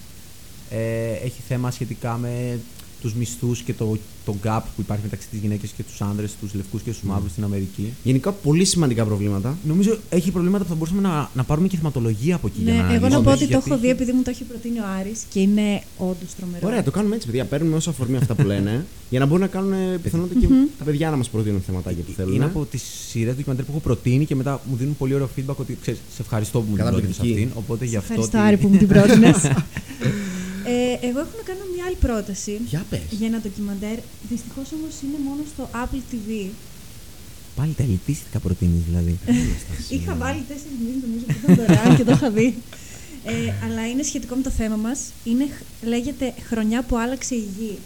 [0.70, 2.58] Ε, έχει θέμα σχετικά με
[3.06, 6.54] τους μισθούς και το, το gap που υπάρχει μεταξύ της γυναίκες και τους άνδρες, τους
[6.54, 7.10] λευκούς και τους Ναι.
[7.12, 7.92] μαύρους στην Αμερική.
[8.02, 9.56] Γενικά πολύ σημαντικά προβλήματα.
[9.66, 12.60] Νομίζω έχει προβλήματα που θα μπορούσαμε να, να πάρουμε και θεματολογία από εκεί.
[12.64, 14.22] Ναι, για να εγώ να αναλύσουμε, πω ότι το γιατί έχω δει έχει- επειδή μου
[14.22, 16.66] το έχει προτείνει ο Άρης και είναι όντως τρομερό.
[16.66, 17.44] Ωραία, το κάνουμε έτσι, παιδιά.
[17.44, 20.46] Παίρνουμε όσο αφορμή αυτά που λένε για να μπορούν να κάνουν ε, πιθανότητα και
[20.78, 22.34] τα παιδιά να μας προτείνουν θεματάκια που θέλουν.
[22.34, 25.54] Είναι από τις σειρές ντοκιμαντέρ που έχω προτείνει και μετά μου δίνουν πολύ ωραίο feedback
[25.56, 27.44] ότι ξέρεις, σε ευχαριστώ που μου την πρότεινες Καταπληκτική.
[27.44, 27.58] αυτήν.
[27.62, 28.12] Οπότε γι' αυτό.
[28.12, 29.36] Ευχαριστώ ότι- Άρη που μου την πρότεινες.
[30.70, 33.00] ε, εγώ έχω να κάνω μια άλλη πρόταση Για πες.
[33.10, 33.98] για ένα ντοκιμαντέρ.
[34.30, 36.48] Δυστυχώς όμως είναι μόνο στο Apple TV.
[37.56, 39.18] Πάλι τα ελιτίστικα προτείνεις δηλαδή.
[39.94, 42.54] Είχα βάλει τέσσερις μήνες νομίζω που ήταν δωρεάν και το είχα δει.
[43.24, 44.98] Ε, αλλά είναι σχετικό με το θέμα μας.
[45.82, 47.78] Λέγεται Χρονιά που άλλαξε η γη.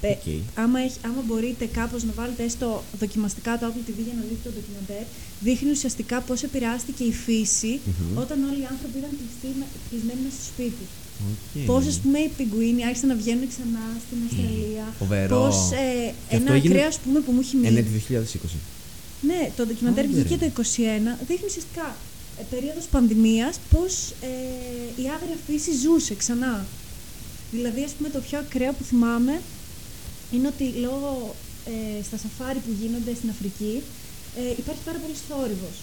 [0.00, 0.26] Ε, Οκ.
[0.54, 4.40] άμα, έχει, άμα μπορείτε κάπως να βάλετε έστω δοκιμαστικά το Apple TV για να δείτε
[4.48, 5.04] το ντοκιμαντέρ,
[5.40, 7.80] δείχνει ουσιαστικά πώς επηρεάστηκε η φύση
[8.22, 10.84] όταν όλοι οι άνθρωποι ήταν κλειστοί- κλεισμένοι μέσα στο σπίτι.
[11.20, 11.62] Okay.
[11.66, 14.86] Πώς, ας πούμε, οι πιγκουίνοι άρχισαν να βγαίνουν ξανά στην Αυστραλία.
[14.98, 15.38] Φοβερό.
[15.40, 15.76] Πώς ε,
[16.28, 17.66] Και αυτό ένα έγινε- ακραίο, ας πούμε, που μου έχει μείνει.
[17.68, 18.58] Ενέτη 2020.
[19.30, 20.38] Ναι, το ντοκιμαντέρ Άντε, βγήκε ρε.
[20.40, 21.18] το 21.
[21.28, 21.96] Δείχνει ουσιαστικά
[22.40, 23.92] ε, περίοδος πανδημίας πώς
[24.30, 26.66] ε, η άγρια φύση ζούσε ξανά.
[27.52, 29.34] Δηλαδή, ας πούμε, το πιο ακραίο που θυμάμαι
[30.32, 31.34] είναι ότι λόγω
[31.74, 33.74] ε, στα σαφάρι που γίνονται στην Αφρική,
[34.40, 35.76] ε, υπάρχει πάρα πολύ θόρυβος.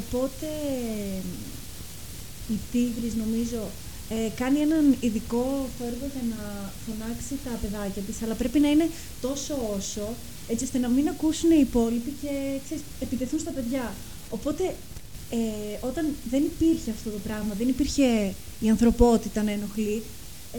[0.00, 0.48] Οπότε
[2.54, 3.62] η Τίγρης νομίζω
[4.08, 8.88] ε, κάνει έναν ειδικό θόρυβο για να φωνάξει τα παιδάκια της, αλλά πρέπει να είναι
[9.20, 10.08] τόσο όσο,
[10.48, 12.30] έτσι ώστε να μην ακούσουν οι υπόλοιποι και
[12.64, 13.94] ξέρεις, επιτεθούν στα παιδιά.
[14.30, 14.74] Οπότε
[15.30, 20.02] ε, όταν δεν υπήρχε αυτό το πράγμα, δεν υπήρχε η ανθρωπότητα να ενοχλεί,
[20.52, 20.58] ε,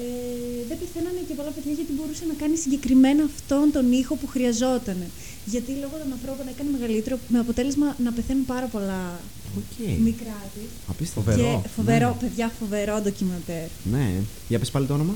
[0.70, 5.00] δεν πεθαίνανε και πολλά παιδιά γιατί μπορούσε να κάνει συγκεκριμένα αυτόν τον ήχο που χρειαζόταν.
[5.46, 9.20] Γιατί λόγω των ανθρώπων έκανε μεγαλύτερο, με αποτέλεσμα να πεθαίνουν πάρα πολλά
[9.60, 9.76] Οκ.
[10.10, 10.70] μικρά της.
[10.92, 11.32] Απίστευτο.
[11.32, 11.60] Φοβερό.
[11.64, 13.68] Και φοβερό, παιδιά, φοβερό ντοκιμαντέρ.
[13.94, 14.08] Ναι.
[14.48, 15.16] Για πες πάλι το όνομα.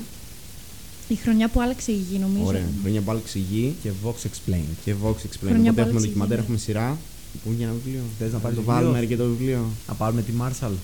[1.08, 2.44] Η χρονιά που άλλαξε η γη, νομίζω.
[2.44, 2.68] Ωραία.
[2.82, 4.74] Χρόνια που άλλαξε η γη Και Vox Explained.
[4.84, 5.48] και Vox Explain.
[5.52, 6.98] Χρονιά Οπότε που έχουμε άλλαξε η ντοκιμαντέρ, γη, έχουμε σειρά.
[7.44, 9.70] Πούμε για ένα βιβλίο; Θες να πάρεις το βιβλίο; βάλουμε και το βιβλίο.
[9.88, 10.76] Να πάρουμε τη Marshall.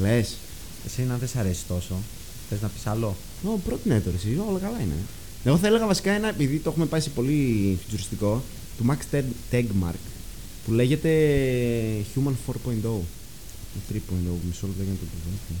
[0.00, 0.36] Λες.
[0.86, 1.94] Εσένα αν δεν σ' αρέσει τόσο.
[2.48, 3.14] Θες να πεις άλλο;
[3.46, 4.94] Ω, πρότεινε το εσύ, όλα καλά είναι.
[5.44, 8.42] Εγώ θα έλεγα βασικά ένα, επειδή το έχουμε πάει σε πολύ φιτσουριστικό,
[8.78, 9.98] του Max Teg- Tegmark,
[10.64, 11.10] που λέγεται
[12.14, 13.00] Human 4.0.
[13.76, 14.00] Ή 3.0,
[14.48, 15.60] μισό λεπτό για να το προβάλλω.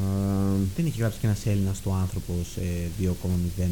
[0.00, 2.56] Α, Δεν έχει γράψει και ένας Έλληνας το άνθρωπος
[3.00, 3.68] 2,0.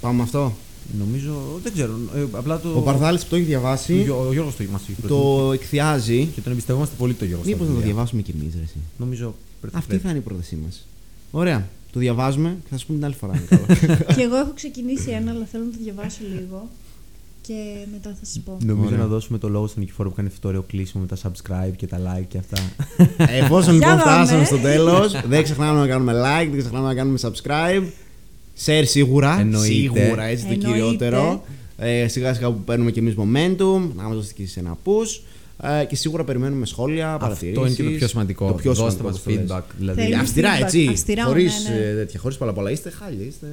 [0.00, 0.52] Πάμε με αυτό.
[0.98, 1.60] Νομίζω.
[1.62, 1.98] Δεν ξέρω.
[2.14, 2.68] ε, απλά το.
[2.76, 5.20] Ο Παρδάλης που το έχει διαβάσει, Ο, Γιώ- ο Γιώργος το μας έχει προτείνει.
[5.20, 6.24] το εκθιάζει.
[6.34, 7.44] Και τον εμπιστευόμαστε πολύ το Γιώργο.
[7.44, 7.94] στα Μήπως να το βιβλία.
[7.94, 8.76] διαβάσουμε κι εμείς, ρε εσύ.
[8.98, 9.34] Νομίζω.
[9.60, 10.02] Πρέπει- Αυτή πρέπει.
[10.02, 10.86] θα είναι η πρότασή μας.
[11.30, 11.68] Ωραία.
[11.92, 13.32] Το διαβάζουμε και θα σου πούμε την άλλη φορά.
[13.50, 13.96] Νικόλα.
[14.16, 16.68] και εγώ έχω ξεκινήσει ένα, αλλά θέλω να το διαβάσω λίγο.
[17.42, 17.54] Και
[17.92, 18.56] μετά θα σας πω.
[18.64, 18.98] Νομίζω Ωραία.
[18.98, 21.72] να δώσουμε το λόγο στον Νικηφόρο που κάνει αυτό το ωραίο κλείσιμο με τα subscribe
[21.76, 22.58] και τα like και αυτά.
[23.16, 24.24] Εφόσον λοιπόν Για πάμε.
[24.24, 27.84] φτάσαμε στο τέλος, δεν ξεχνάμε να κάνουμε like, δεν ξεχνάμε να κάνουμε subscribe.
[28.64, 29.40] Share σίγουρα.
[29.40, 29.66] Εννοείται.
[29.72, 30.78] Σίγουρα, έτσι το Εννοείται.
[30.78, 31.44] κυριότερο.
[31.76, 35.20] Ε, σιγά σιγά που παίρνουμε και εμείς momentum, να μας δώσετε και εσείς ένα push.
[35.62, 37.58] Ε, και σίγουρα περιμένουμε σχόλια, παρατηρήσεις.
[37.58, 38.46] Αυτό είναι και το πιο σημαντικό.
[38.46, 39.62] Το πιο Δώστε σημαντικό μας όπως το λες.
[39.64, 39.74] feedback.
[39.78, 40.62] Δηλαδή, Θέλουμε Αυστηρά, feedback.
[40.62, 40.86] έτσι.
[40.90, 41.94] Αυστηρά, Χωρίς ναι, ναι.
[41.94, 42.70] τέτοια, χωρίς παλαπολά.
[42.70, 43.26] Είστε χάλια.
[43.26, 43.46] Είστε.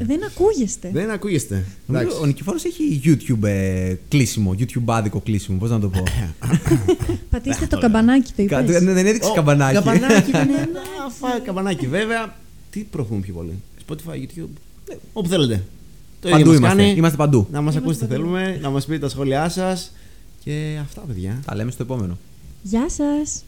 [0.00, 0.90] ε, Δεν ακούγεστε.
[0.92, 1.64] δεν ακούγεστε.
[1.86, 2.22] Νομίζω Εντάξει.
[2.22, 6.02] ο Νικηφόρος έχει YouTube ε, κλείσιμο, YouTube άδικο κλείσιμο, πώς να το πω;
[7.30, 8.82] Πατήστε το καμπανάκι, το Κάτι- είπες.
[8.84, 9.74] δεν έδειξε Ω, καμπανάκι.
[9.74, 10.68] Καμπανάκι, δεν είναι.
[10.72, 11.86] Να φάει καμπανάκι.
[11.86, 12.36] Βέβαια,
[12.70, 13.52] τι προωθούμε πιο πολύ;
[13.88, 14.48] Spotify, YouTube.
[14.88, 15.62] ε, Όπου θέλετε.
[16.20, 16.82] Το ίδιο Παντού μας είμαστε.
[16.82, 16.96] κάνει.
[16.98, 17.46] Είμαστε παντού.
[17.52, 18.20] Να μας Είμαστε ακούσετε παντού.
[18.34, 19.92] θέλουμε, να μας πείτε τα σχόλιά σας
[20.43, 21.41] και αυτά παιδιά.
[21.45, 22.17] Τα λέμε στο επόμενο.
[22.61, 23.43] Γεια σας.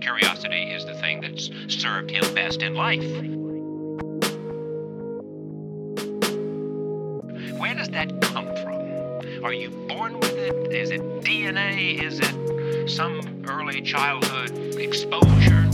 [0.00, 1.44] Curiosity is the thing that's
[1.82, 3.12] served him best in life.
[7.60, 8.76] Where does that come from?
[9.46, 10.56] Are you born with it?
[10.82, 11.72] Is it DNA?
[12.08, 12.34] Is it
[12.98, 13.14] some
[13.54, 14.50] early childhood
[14.86, 15.64] exposure?